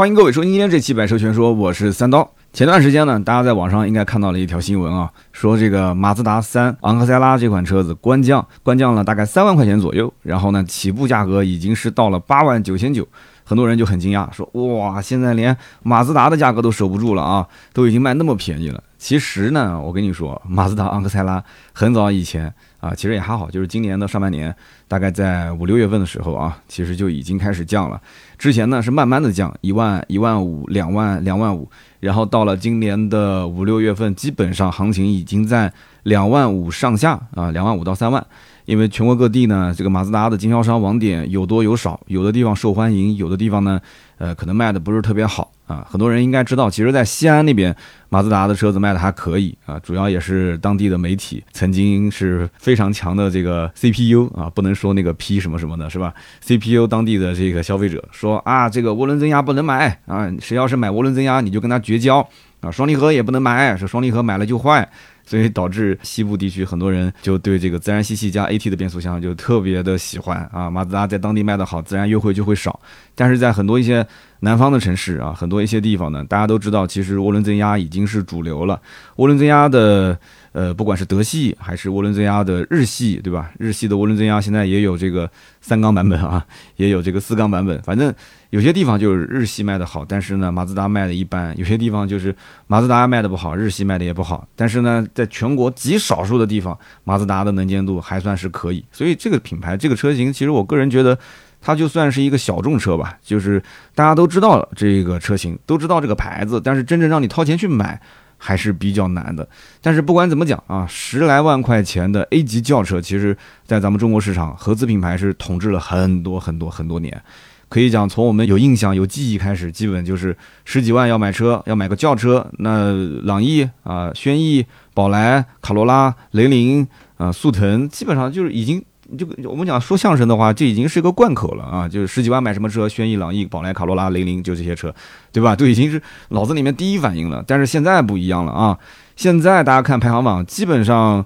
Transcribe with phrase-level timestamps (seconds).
[0.00, 2.26] 欢迎各位收听今天这期《百车全说》，我是三刀。
[2.54, 13.06] 前段时间呢，大家在网上应该看到了一条新闻啊，说这个马自达三昂克赛拉这款车子官降，官降了大概三万块钱左右，然后呢，起步价格已经是到了八万九千九。
[13.44, 18.82] 很多人就很惊讶，说哇，现在连马自达的价格都守不住了啊，都已经卖那么便宜了。
[18.96, 21.44] 其实呢，我跟你说，马自达昂克赛拉
[21.74, 24.54] 很早以前啊，其实也还好，就是今年的上半年，
[24.88, 28.00] 大概在五六月份的时候啊，其实就已经开始降了。
[28.38, 31.68] 之前呢是慢慢的降，一万、一万五、两万、两万五，
[32.00, 35.72] 然后到了今年的五六月份，基本上行情已经在
[36.04, 38.24] 两万五上下啊，两万五到三万。
[38.66, 43.80] 因为全国各地呢，这个马自达的经销商网点有多有少，有的地方受欢迎，有的地方呢，
[44.16, 45.86] 呃，可能卖的不是特别好啊。
[45.88, 47.74] 很多人应该知道，其实，在西安那边，
[48.08, 62.18] 马自达的车子卖的还可以啊，主要也是当地的媒体曾经是非常强的这个 CPU 啊，不能说那个 P 什么什么的，是吧？CPU 当地的这个消费者说啊，这个涡轮增压不能买啊，谁要是买涡轮增压，你就跟他绝交
[62.60, 64.88] 啊，双离合也不能买，说双离合买了就坏。
[65.30, 72.80] 所以导致西部地区很多人就对这个自然吸气加 AT 的变速箱就特别的喜欢啊，马自达在当地卖的好，自然优惠就会少。
[73.14, 74.04] 但是在很多一些
[74.40, 78.80] 南方的城市啊，很多一些地方呢，大家都知道，其实涡轮增压已经是主流了。
[79.18, 80.18] 涡轮增压的，
[80.52, 83.50] 呃，不管是德系还是涡轮增压的日系，对吧？
[83.58, 86.44] 日系的涡轮增压现在也有这个三缸版本啊，
[86.76, 88.14] 也有这个四缸版本，反正。
[88.50, 92.34] 有些地方就是日系卖的好，但是呢，马自达卖的一般；有些地方就是
[92.66, 94.44] 马自达卖的不好，日系卖的也不好。
[94.56, 98.84] 但是呢，在全国极少数的地方，马自达的能见度还算是可以。
[98.90, 101.16] 所以这个品牌、这个车型，其实我个人觉得，
[101.60, 103.16] 它就算是一个小众车吧。
[103.22, 103.62] 就是
[103.94, 108.02] 大家都知道这个车型，都知道这个牌子，但是真正让你掏钱去买，
[108.42, 109.46] 还是比较难的。
[109.82, 117.22] 但是不管怎么讲啊，十来万块钱的 A 级轿车，其实在咱们中国市场，合资品牌是统治了很多很多很多年。
[117.68, 122.44] 可以讲，从我们有印象、有记忆开始，基本就是十几万要买车，要买个轿车。
[122.58, 128.82] 那朗逸啊、轩逸、宝来、卡罗拉、雷凌啊、速腾，基本上就是已经
[129.18, 131.88] 就我们讲说相声的话，这已经是一个贯口了啊！
[131.88, 132.88] 就是十几万买什么车？
[132.88, 134.94] 轩逸、朗逸、宝来、卡罗拉、雷凌，就这些车，
[135.32, 135.56] 对吧？
[135.56, 137.44] 都已经是脑子里面第一反应了。
[137.46, 138.78] 但是现在不一样了啊！
[139.16, 141.24] 现在大家看排行榜，基本上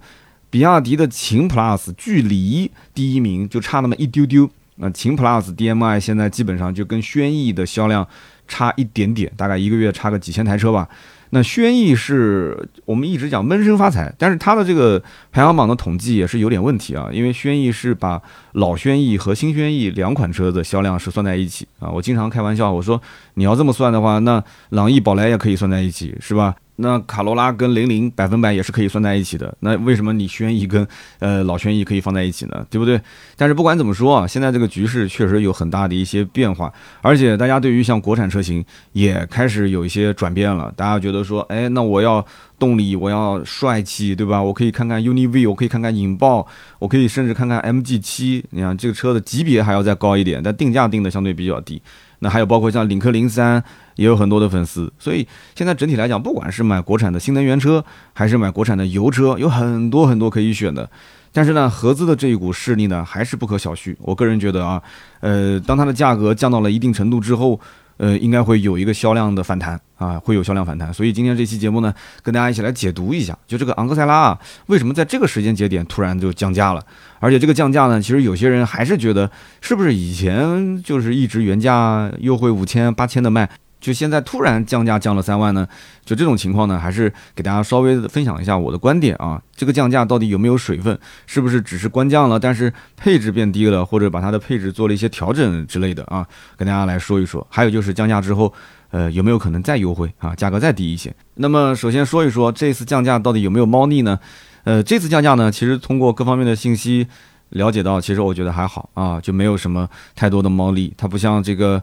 [0.50, 4.49] 比亚迪的秦 PLUS 距离第一名就差那么一丢丢。
[4.77, 8.06] 那秦 PLUS DMI 现在基本上就跟轩逸的销量
[8.49, 10.89] 差一点点，大概一个月差个几千台车吧。
[11.34, 15.03] 那轩逸是我们一直讲闷声发财，但是它的这个
[15.33, 18.22] 排行榜的统计也是有点问题啊，因为轩逸是把
[18.53, 21.91] 老轩逸和新轩逸两款车子销量是算在一起啊。
[21.91, 23.03] 我经常开玩笑，我说
[23.34, 26.55] 你要这么算的话，那朗逸、宝来也可以算在一起，是吧？
[26.77, 29.57] 那卡罗拉跟零零百分百也是可以算在一起的。
[29.61, 30.87] 那为什么你轩逸跟
[31.19, 32.67] 呃老轩逸可以放在一起呢？
[32.69, 33.01] 对不对？
[33.37, 40.73] 但是不管怎么说啊，现在这个局势确实有很大的一些变化，而且大家对于像国产车型也开始有一些转变了。
[40.77, 42.25] 大家觉得说，哎，那我要
[42.59, 44.43] 动力，我要帅气，对吧？
[44.43, 46.47] 我可以看看 UNI-V，我可以看看引爆，
[46.79, 48.45] 我可以甚至看看 MG 七。
[48.51, 51.81] 你看这个车的级别还要再高一点，但定价定的相对比较低。
[52.25, 53.62] 那还有包括像领克零三。
[53.97, 55.25] 也有很多的粉丝，所以
[55.55, 60.91] 现在整体来讲，不管是买国产的新能源车，还是买国产的油车，有很多很多可以选的。
[61.31, 63.95] 但是呢，合资的这一股势力呢，还是不可小觑。
[64.01, 64.83] 我个人觉得啊，
[65.21, 67.61] 呃，当它的价格降到了一定程度之后。
[67.97, 70.93] 呃，应该会有一个销量的反弹啊，会有销量反弹。
[70.93, 76.83] 所以今天这期节目呢，跟大家一起来解读一下，就这个昂克赛拉啊，为什么在这个时间节点突然就降价了？
[77.21, 83.49] 而且这个降价呢，其实有些人还是觉得，是不是以前就是一直原价优惠五千、八千的卖？
[83.84, 85.69] 就现在突然降价降了三万呢？
[86.06, 89.39] 就这种情况呢，还是给大家稍微分享一下我的观点啊。
[89.55, 90.99] 这个降价到底有没有水分？
[91.27, 96.27] 是不是只是官降了，但是配置变低了，或者把它的配置做了一些调整之类的啊？
[96.56, 97.47] 跟大家来说一说。
[97.50, 98.50] 还有就是降价之后，
[98.89, 100.34] 呃，有没有可能再优惠啊？
[100.34, 101.15] 价格再低一些？
[101.34, 104.19] 那么首先说一说这次降价到底有没有猫腻呢？
[104.62, 107.06] 呃，这次降价呢，其实通过各方面的信息
[107.51, 110.91] 了解到，其实我觉得还好啊，就没有什么太多的猫腻。
[110.97, 111.83] 它不像这个。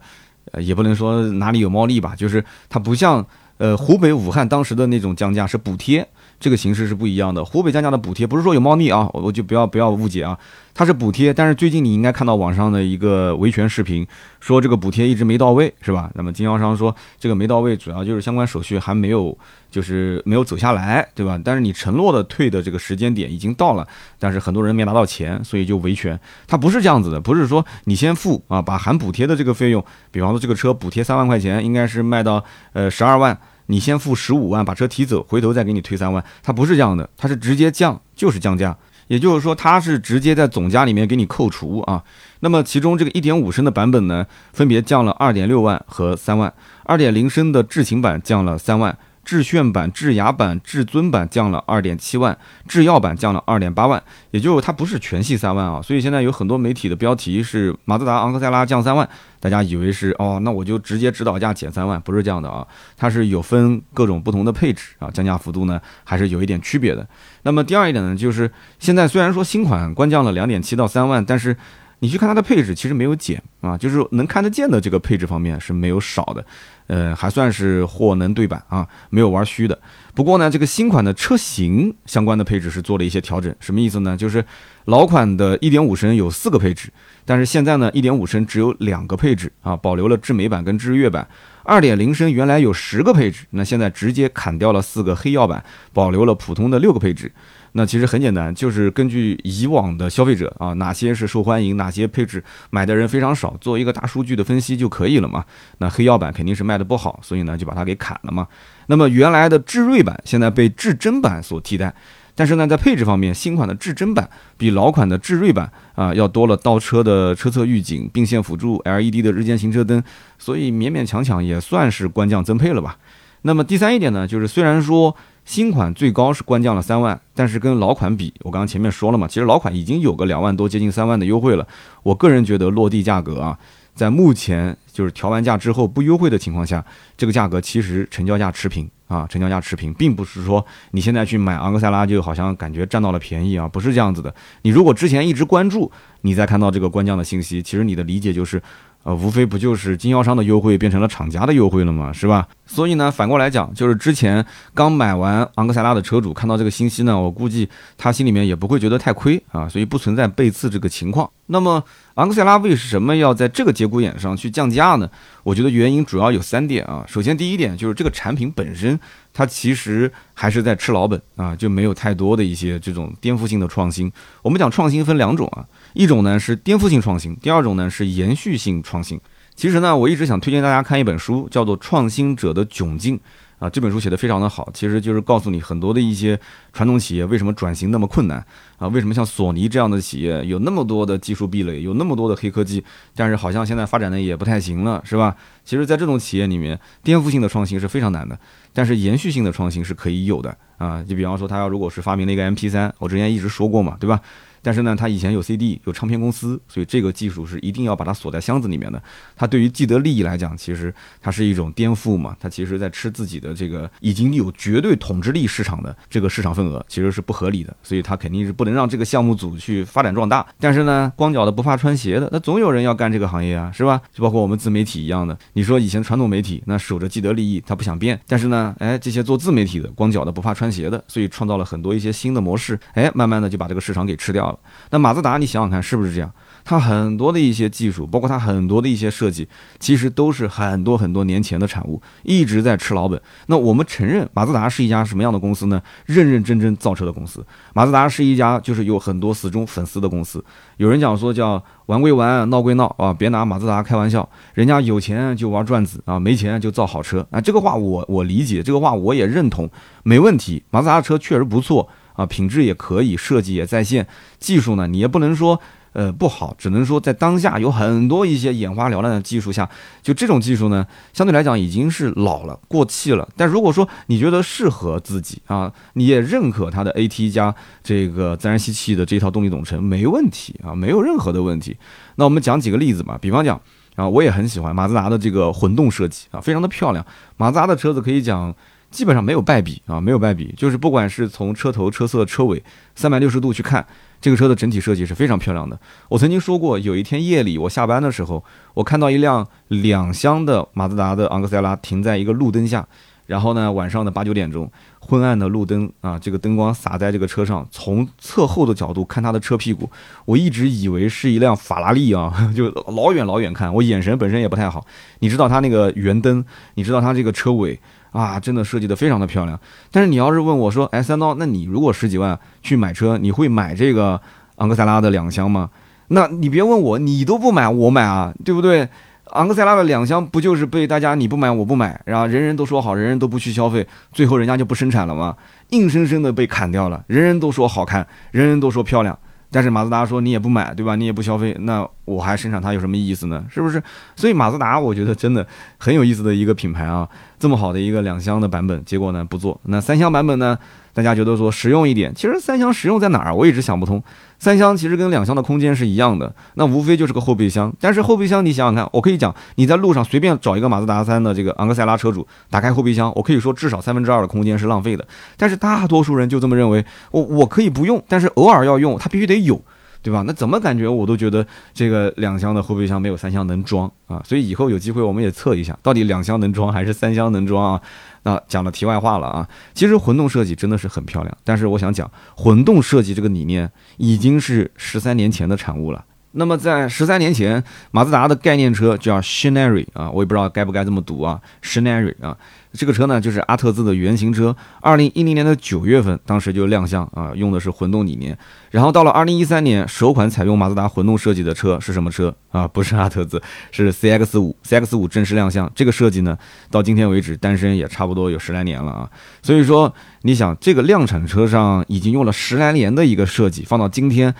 [0.57, 3.25] 也不能说哪里有猫腻吧，就是它不像
[3.57, 6.07] 呃湖北武汉当时的那种降价是补贴，
[6.41, 7.45] 这个形式是不一样的。
[7.45, 10.37] 湖北降价的补贴不是说有猫腻啊，我就不要不要误解啊。
[10.73, 14.07] 它是补贴，但是最近你应该看到网上的一个维权视频，
[14.39, 16.09] 说这个补贴一直没到位，是吧？
[16.15, 19.37] 那么经销商说这个没到位，主要就是相关手续还没有，
[19.69, 21.37] 就是没有走下来，对吧？
[21.43, 23.85] 但是你承诺的退的这个时间点已经到了，
[24.17, 26.17] 但是很多人没拿到钱，所以就维权。
[26.47, 32.41] 它不是这样子的，不是说你先付啊，把含补贴的这个费用，比方说这个车补贴三万块钱，应该是卖到
[32.71, 33.37] 呃十二万，
[33.71, 38.77] 你先付十五万把车提走，回头再给你退三万，它不是这样的，它是直接降，就是降价。
[39.07, 42.03] 也就是说它是直接在总价里面给你扣除啊。
[42.41, 46.53] 那么其中这个一点五升的版本呢，分别降了二点六万和三万
[46.83, 48.97] 二点零升的智行版降了三万。
[49.31, 52.37] 致炫版、致雅版、至尊版降了二点七万，
[52.67, 55.81] 致耀版降了二点八万，也就是它不是全系三万啊。
[55.81, 59.07] 所以现在有很多媒体的标题是马自达昂克赛拉降三万，
[59.39, 62.67] 大家以为是哦，那我就直接指导价减三万，不是这样的啊，
[62.97, 67.07] 它是有分各种不同的配置啊，降价幅度呢还是有一点区别的。
[67.43, 71.55] 那么第二一点呢，就是现在虽然说新款官降了两点七到三万，但是
[72.01, 76.43] 你去看它的配置其实没有减啊，就是能看得见的这个配置方面是没有少的。
[76.87, 79.79] 呃，还算是货能对版啊，没有玩虚的。
[80.15, 84.17] 不过呢，这个新款的车型相关的配置是做了一些调整，什么意思呢？
[84.17, 84.43] 就是
[84.85, 86.89] 老款的1.5升有四个配置，
[87.23, 91.25] 但是现在呢，1.5升只有两个配置啊，保留了智美版跟智悦版。
[91.65, 95.63] 2.0升原来有十个配置，那现在直接砍掉了四个黑曜版，
[95.93, 97.31] 保留了普通的六个配置。
[97.73, 105.45] 那其实很简单，就是根据以往的消费者啊，哪些是受欢迎，哪些配置买的人非常少，做一个大数据的分析就可以了嘛。
[105.77, 108.45] 那黑曜版肯定是卖的不好，所以呢就把它给砍了嘛。
[108.87, 111.93] 那么原来的智锐版现在被至臻版所替代，
[112.35, 120.03] 但是呢在配置方面，新款的至臻版比老款的智锐版啊要多了倒车的车侧预警、并线辅助、LED 的日间行车灯，
[120.37, 122.97] 所以勉勉强强也算是官降增配了吧。
[123.43, 125.15] 那么第三一点呢，就是虽然说。
[125.43, 131.67] 新款最高是官降了三万，但是跟老款比，我刚刚前面说了嘛，其实老款已经有个两万多，接近三万的优惠了。
[132.03, 133.57] 我个人觉得落地价格啊，
[133.93, 136.85] 在目前就是调完价之后不优惠的情况下，
[137.17, 144.33] 这个价格其实成交价持平啊，成交价持平，并不是说你现在去买昂克赛拉就好像感觉占到了便宜啊，不是这样子的。
[144.61, 145.91] 你如果之前一直关注，
[146.21, 148.61] 你再看到这个官降的信息，其实你的理解就是。
[149.03, 152.13] 呃，无非不就是经销商的优惠变成了厂家的优惠了嘛？
[152.13, 152.47] 是吧？
[152.67, 157.67] 所以呢，反过来讲，就是之前刚买完昂克赛拉的车主看到这个信息呢，我估计
[157.97, 161.29] 他心里面也不会觉得太亏啊，所以不存在背刺这个情况。
[161.47, 161.83] 那么
[162.13, 165.09] 昂克赛拉为什么要在这个节骨眼上去降价呢？
[165.43, 167.03] 我觉得原因主要有三点啊。
[167.07, 168.97] 首先，第一点就是这个产品本身
[169.33, 174.09] 它其实还是在吃老本啊，就没有太多的一些这种颠覆性的创新。
[174.43, 175.65] 我们讲创新分两种啊。
[175.93, 179.19] 一种呢是颠覆性创新，第二种呢是延续性创新。
[179.55, 183.17] 其实呢，我一直想推荐大家看一本书，叫做《创新者的窘境》
[183.59, 183.69] 啊。
[183.69, 186.39] 这本书写的非常的好，其实就是告诉你很多的一些
[186.73, 188.43] 传统企业为什么转型那么困难
[188.79, 192.83] 啊，为什么像索尼这样的企业有那么多的技术壁垒，有那么多的黑科技，
[193.13, 195.35] 但是好像现在发展的也不太行了，是吧？
[195.63, 198.39] 其实，在这种企业里面，颠覆性的创新是非常难的，
[198.73, 201.03] 但是延续性的创新是可以有的啊。
[201.03, 204.19] 就比方说，他要如果是发明了一个 MP3，我之前一直说过嘛，对吧？
[204.61, 209.01] 但是呢，他以前有 CD，有唱片公司，所以这个技术是一定要把它锁在箱子里面的。
[209.35, 212.35] 它对于既得利益来讲，其实它是一种颠覆嘛。
[212.39, 217.75] 它其实在吃自己的这个已经有绝对统治力市场的这个市场份额，其实是不合理的。
[217.81, 220.45] 所以它肯定是不能让这个项目组去发展壮大。
[220.59, 224.01] 但是呢，光脚的不怕穿鞋的，那总有人要干这个行业啊，是吧？
[224.13, 225.37] 就包括我们自媒体一样的。
[225.53, 228.19] 你说以前传统媒体那守着既得利益，他不想变。
[228.27, 234.50] 但是呢，哎，这些做自媒体的，光脚的不怕穿鞋的，所以创造了很多一些新的模式，哎，慢慢的就把这个市场给吃掉
[234.91, 236.31] 那马自达，你想想看，是不是这样？
[236.63, 239.47] 它很多的一些技术，包括它很多的一些设计，
[239.79, 243.19] 其实都是很多很多年前的产物，一直在吃老本。
[243.47, 245.81] 那我们承认，马自达是一家什么样的公司呢？
[246.05, 247.43] 认认真真造车的公司。
[247.73, 250.43] 马自达是一家就是有很多死忠粉丝的公司。
[250.77, 254.27] 有人讲说叫玩归玩，闹归闹啊，别拿马自达开玩笑。
[254.53, 257.41] 人家有钱就玩转子啊，没钱就造好车啊。
[257.41, 259.67] 这个话我我理解，这个话我也认同，
[260.03, 260.63] 没问题。
[260.69, 261.89] 马自达的车确实不错。
[262.13, 264.07] 啊，品质也可以，设计也在线，
[264.39, 265.59] 技术呢，你也不能说，
[265.93, 269.69] 呃，不好，只能说在当下有很多一些眼花缭乱的技术下，
[270.01, 273.27] 就这种技术呢，相对来讲已经是老了，过气了。
[273.35, 277.53] 但如果说你觉得适合自己啊，你也认可它的 AT 加
[277.83, 281.75] 这个自然吸气的这套动力总成，没问题啊，没有任何的问题。
[282.15, 283.59] 那我们讲几个例子吧，比方讲
[283.95, 287.05] 啊，我也很喜欢马自达的这个混动设计啊，非常的漂亮。
[287.35, 288.53] 马自达的车子可以讲。
[288.91, 292.61] 基本上没有败笔啊，没有败笔，就是不管是从车头、车侧、车尾
[292.93, 293.83] 三百六十度去看，
[294.19, 295.79] 这个车的整体设计是非常漂亮的。
[296.09, 298.43] 我曾经说过，有一天夜里我下班的时候，
[298.73, 302.85] 我看到一辆两厢的马自达的昂克赛拉停在一个路灯下，
[303.27, 304.69] 然后呢，晚上的八九点钟，
[304.99, 309.89] 昏暗的路灯啊，这个灯光洒在这个车上，从侧后的角度看它的车屁股，
[310.25, 314.85] 我一直以为是一辆法拉利啊， 就老远老远看，我眼神本身也不太好。
[315.19, 316.43] 你知道它那个圆灯，
[316.73, 317.79] 你知道它这个车尾。
[318.11, 319.59] 啊，真的设计的非常的漂亮。
[319.91, 324.19] 但是你要是问我说，哎，三刀，那你如果十几万去买车，你会买这个
[324.57, 325.69] 昂克赛拉的两厢吗？
[326.09, 328.87] 那你别问我，你都不买，我买啊，对不对？
[329.31, 335.33] 昂克赛拉的两厢不就是被大家你不买我不买，然后人人都说好，人人都不去消费，最后人家就不生产了吗？
[335.69, 339.17] 硬生生的被砍掉了，人人都说好看，人人都说漂亮。
[339.53, 340.95] 但是马自达说你也不买，对吧？
[340.95, 343.43] 你也不消费，那我还生产它有什么意思呢？
[343.49, 343.81] 是不是？
[344.15, 345.45] 所以马自达我觉得真的
[345.77, 347.07] 很有意思的一个品牌啊，
[347.41, 349.59] 这么好的一个两厢的版本，结果呢不做。
[349.63, 350.55] 那三厢版本呢，
[350.93, 353.33] 大家觉得说实用一点，其实三厢实用在哪儿？
[353.33, 354.01] 我一直想不通。
[354.37, 357.73] 三厢其实跟两厢的空间是一样的，那无非就是个后备箱。
[357.79, 365.03] 但是后备箱你想想看，我可以讲，你在路上随便找一个马自达三的这个昂克赛拉车主，打开后备箱，我可以说至少三分之二的空间是浪费的。
[365.35, 369.59] 但是大多数人就这么认为，我我可以不用，但是偶尔要用，它必须得有。
[370.01, 370.23] 对吧？
[370.25, 374.21] 那怎么感觉我都觉得这个两厢的后备箱没有三厢能装啊？
[374.25, 377.81] 所以以后有机会我们也测一下，到底两厢能装还是三厢能装啊？
[378.23, 379.47] 那讲了题外话了啊。
[379.73, 386.03] 其实混动设计真的是很漂亮，但是我想讲，混动设计这个理念已经是十三年前的产物了。
[386.33, 387.61] 那么在十三年前，
[387.91, 392.25] 马自达的概念车叫 s h i n a r y 啊，我也不知道该不该这么读啊 s h i n a r y
[392.25, 392.35] 啊，
[392.71, 394.55] 这个车呢就是阿特兹的原型车。
[394.79, 398.37] 二零一零年的九月份，当时就亮相啊，用的是混动理念。
[398.69, 402.65] 然后到了二零一三年，首款采用马自达混动设计的车是什么车啊？
[402.65, 405.69] 不是阿特兹，是 CX 五，CX 五正式亮相。
[405.75, 406.37] 这个设计呢，
[406.69, 409.09] 到今天为止单身也差不多有十来年了啊。
[409.41, 414.33] 所以说，你想这个量产车上已经用了十来年的一个设计，放到今天。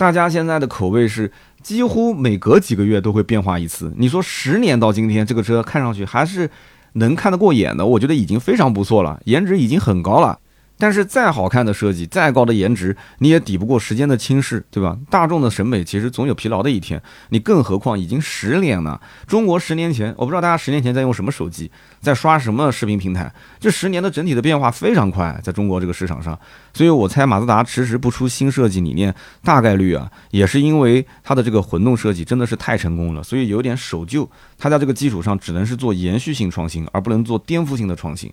[0.00, 1.30] 大家现在的口味是
[1.62, 3.92] 几乎每隔几个月都会变化一次。
[3.98, 6.48] 你说十年到今天，这个车看上去还是
[6.94, 10.39] 能看得过眼的，我觉得已经非常不错了，颜值已经很高了。
[10.80, 14.96] 但是再好看的设计，再高的颜值，你也抵不过时间的侵蚀，对吧？
[15.10, 18.98] 大众的审美其实总有疲劳的一天，你更何况已经十年了。
[19.26, 21.70] 中国十年前，我不知道大家十年前在用什么手机，
[22.00, 23.30] 在刷什么视频平台。
[23.60, 26.36] 这十年的整体的变化非常快，在中国这个市场上，
[26.72, 34.26] 所以我猜马自达迟迟不出新设计理念，大概率啊，也是因为它的这个混动设计真的是太成功了，所以有点守旧。
[34.56, 38.32] 它在这个基础上只能是做延续性创新，而不能做颠覆性的创新。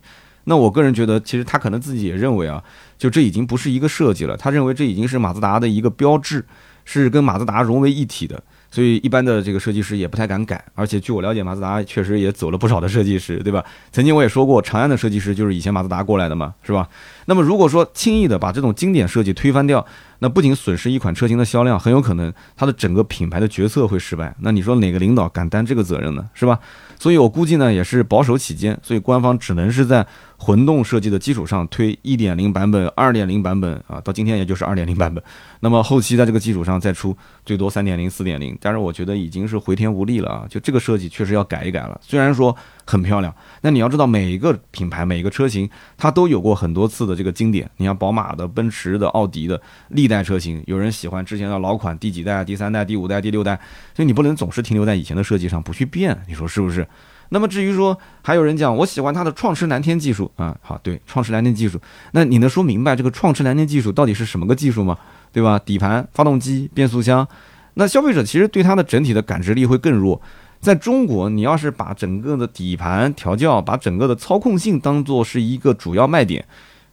[0.50, 2.63] 那我个人觉得，其实他可能自己也认为啊，
[2.98, 6.46] 就这已经不是一个设计了，他认为这已经是马自达的一个标志，
[6.86, 8.42] 是跟马自达融为一体的。
[8.70, 13.63] 所以一般的这个设计师也不太敢改，而且据我了解，马自达确实也走了不少的设计师，对吧？
[13.92, 16.88] 曾经我也说过，长安的设计师就是以前马自达过来的嘛，是吧？
[17.25, 19.86] 那么如果说轻易的把这种经典设计推翻掉，
[20.20, 24.36] 那不仅损失一款车型的销量，很有可能它的整个品牌的决策会失败。
[24.42, 26.30] 那你说哪个领导敢担这个责任呢？
[26.34, 26.60] 是吧？
[27.00, 30.06] 所以我估计呢，也是保守起见，所以官方只能是在。
[30.39, 35.24] 混动设计的基础上推一点零版本、二点零版本啊，到今天也就是二点零版本。
[35.62, 40.46] 那么后期在这个基础上再出最多三点零、四点零，但是我觉得已经是回天无力了啊！
[40.48, 42.00] 就这个设计确实要改一改了。
[42.04, 47.68] 虽然说很漂亮，那你要知道每一个品牌、每一个车型它都有过很多次的这个经典。
[47.77, 53.60] 你像宝马的、奔驰的、奥迪的历代车型，有人喜欢之前的老款第几代、第三代、第五代、第六代，
[53.96, 56.87] 所以你不能总是停留在以前的设计上不去变，你说是不是？
[57.29, 61.77] 那么至于说，还有人讲我喜欢它的创驰蓝天技术啊，好，对，创驰蓝天技术，
[62.13, 64.98] 那你能说明白这个创驰蓝天技术到底是什么个技术吗？
[65.34, 65.60] 对吧？
[65.60, 67.27] 底盘、发动机、变速箱，
[67.74, 70.22] 那消费者其实对它的整体的感知力会更弱。
[70.62, 76.44] 在中国，你要是把整个的底盘调教，把整个的操控性当做是一个主要卖点，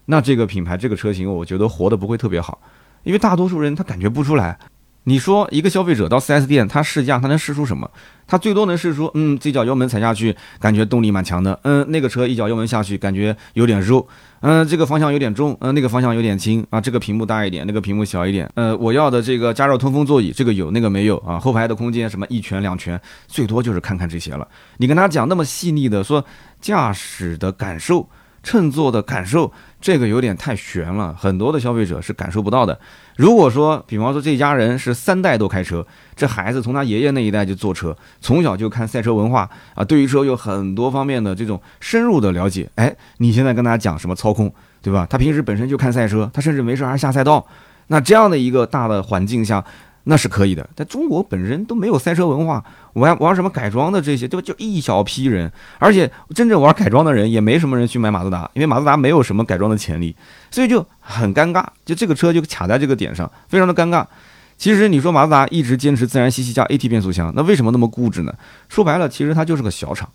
[0.06, 2.60] 那这个品牌这个车型，我觉得活得不会特别好，
[3.04, 4.58] 因为大多数人他感觉不出来。
[5.04, 7.90] 你说一个消费者到 4S 店，他试驾，他能试出什么？
[8.26, 11.58] 他最多能试出，嗯，这脚油门踩下去，感觉动力蛮强的。
[11.62, 14.08] 嗯，那个车一脚油门下去，感觉有点肉。
[14.40, 16.80] 嗯，这个方向有点重，嗯，那个方向有点轻啊。
[16.80, 18.50] 这个屏幕大一点，那个屏幕小一点。
[18.54, 21.38] 呃，我要的这个加热通风座椅，这个有，那个没有啊。
[21.38, 24.48] 后排的空间什么一拳两拳，最多就是看看这些了。
[24.78, 26.24] 你跟他讲那么细腻的说
[26.62, 28.08] 驾驶的感受。
[28.46, 29.50] 乘坐的感受，
[29.84, 32.80] 这个有点太悬了，很多的消费者是感受不到的。
[33.16, 35.86] 如果说，比方说这家人是三代都开车，
[36.16, 42.66] 这孩子从他爷爷那一代就坐车，从小就看赛车文化啊，对于车有很多方面的这种深入的了解。
[42.76, 44.50] 哎，你现在跟他讲什么操控，
[44.80, 45.06] 对吧？
[45.10, 47.46] 他平时本身就看赛车，他甚至没事还下赛道。
[47.88, 49.62] 那这样的一个大的环境下。
[50.04, 54.44] 那是可以的，在中国本身都没有赛车文化，玩玩什么改装的这些，对吧？
[54.46, 60.14] 就一小批人，而且真正玩改装的人也没什么人去买马自达，因为马自达没有什么改装的潜力，
[60.50, 64.06] 所以就很尴尬，就这个车就卡在这个点上，非常的尴尬。
[64.56, 68.32] 其实你说马自达一直坚持自然吸气加 AT 变速箱，那为什么那么固执呢？
[68.68, 70.08] 说白了，其实它就是个小厂。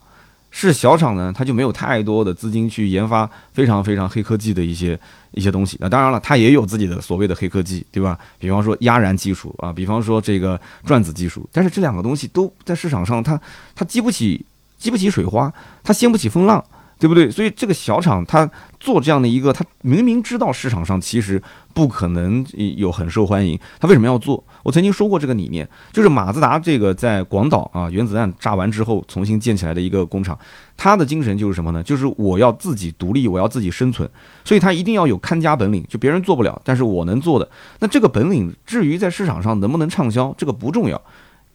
[0.51, 4.99] 是小厂呢，它就没有太多的资金去研发非常非常黑科技的一些
[5.31, 5.77] 一些东西。
[5.79, 8.17] 那当然了，它也有自己的所谓的黑科技，对吧？
[8.39, 11.47] 比方说压燃技术啊，比方说这个转子技术。
[11.53, 13.39] 但是这两个东西都在市场上，它
[13.75, 14.43] 它激不起
[14.77, 15.53] 激不起水花，
[15.83, 16.63] 它掀不起风浪。
[16.99, 17.31] 对不对？
[17.31, 21.41] 所以这个小厂它做这样的一个，它明明知道市场上其实
[21.73, 24.43] 不可能有很受欢迎，它为什么要做？
[24.63, 30.37] 我曾经说过这个理念，就是马自达这个在广岛啊原子弹炸完之后重新建起来的一个工厂，
[30.75, 31.81] 它的精神就是什么呢？
[31.81, 34.07] 就是我要自己独立，我要自己生存，
[34.43, 37.49] 所以它一定要有看家本领，就别人做不了，但是我能做的。
[37.79, 41.01] 那这个本领至于在市场上能不能畅销，这个不重要。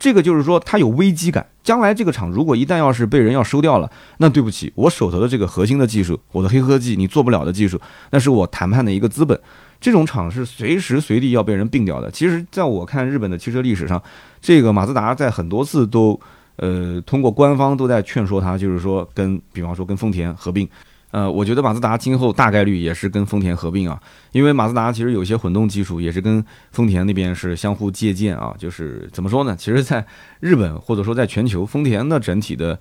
[0.05, 1.47] 这个就是说，它有危机感。
[1.63, 7.81] 将来这个厂如果一旦要是被人要收掉了，那对不起，我手头的这个核心的技术，我的黑科技，你做不了的技术，
[8.11, 9.41] 那是我谈判的一个资本。
[9.81, 12.11] 这种厂是随时随地要被人并掉的。
[12.11, 14.03] 其实，在我看日本的汽车历史上，
[14.43, 16.21] 这个马自达在很多次都，
[16.57, 20.69] 呃，通过官方都在劝说他，就是说跟，比方说跟丰田合并。
[21.15, 24.03] 呃，我觉得马自达今后大概率也是跟丰田合并啊，
[24.33, 29.55] 因为马自达其实有些混动技术也是跟丰田那边是相互借鉴啊，就是怎么说呢？
[29.57, 30.05] 其实，在
[30.41, 32.77] 日本或者说在全球，丰田的整体的。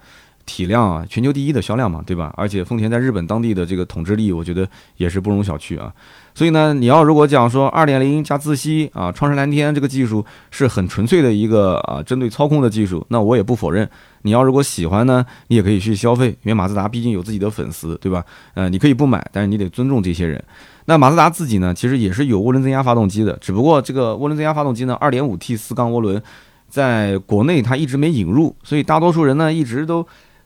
[0.46, 2.34] 体量啊，全球第一的销量嘛，对吧？
[2.36, 5.90] 而且丰田在日本当地的这个统治力，我觉得也是不容小觑啊。
[6.36, 13.90] 所以呢，你要如果讲说二点零加自吸啊，创世蓝天这个技术是很纯粹的一个啊，针对操控的技术，那我也不否认。
[14.24, 18.26] 你要如果喜欢呢，你也可以去消费，因为马自达毕竟有自己的粉丝，对吧？
[18.56, 20.44] 呃，你可以不买，但是你得尊重这些人。
[20.86, 26.22] 那马自达自己呢，其实也是有涡轮增压发动机的，只不过这个涡轮增压发动机呢，二点五 T 四缸涡轮，
[26.68, 30.06] 在国内它一直没引入，所以大多数人呢一直都。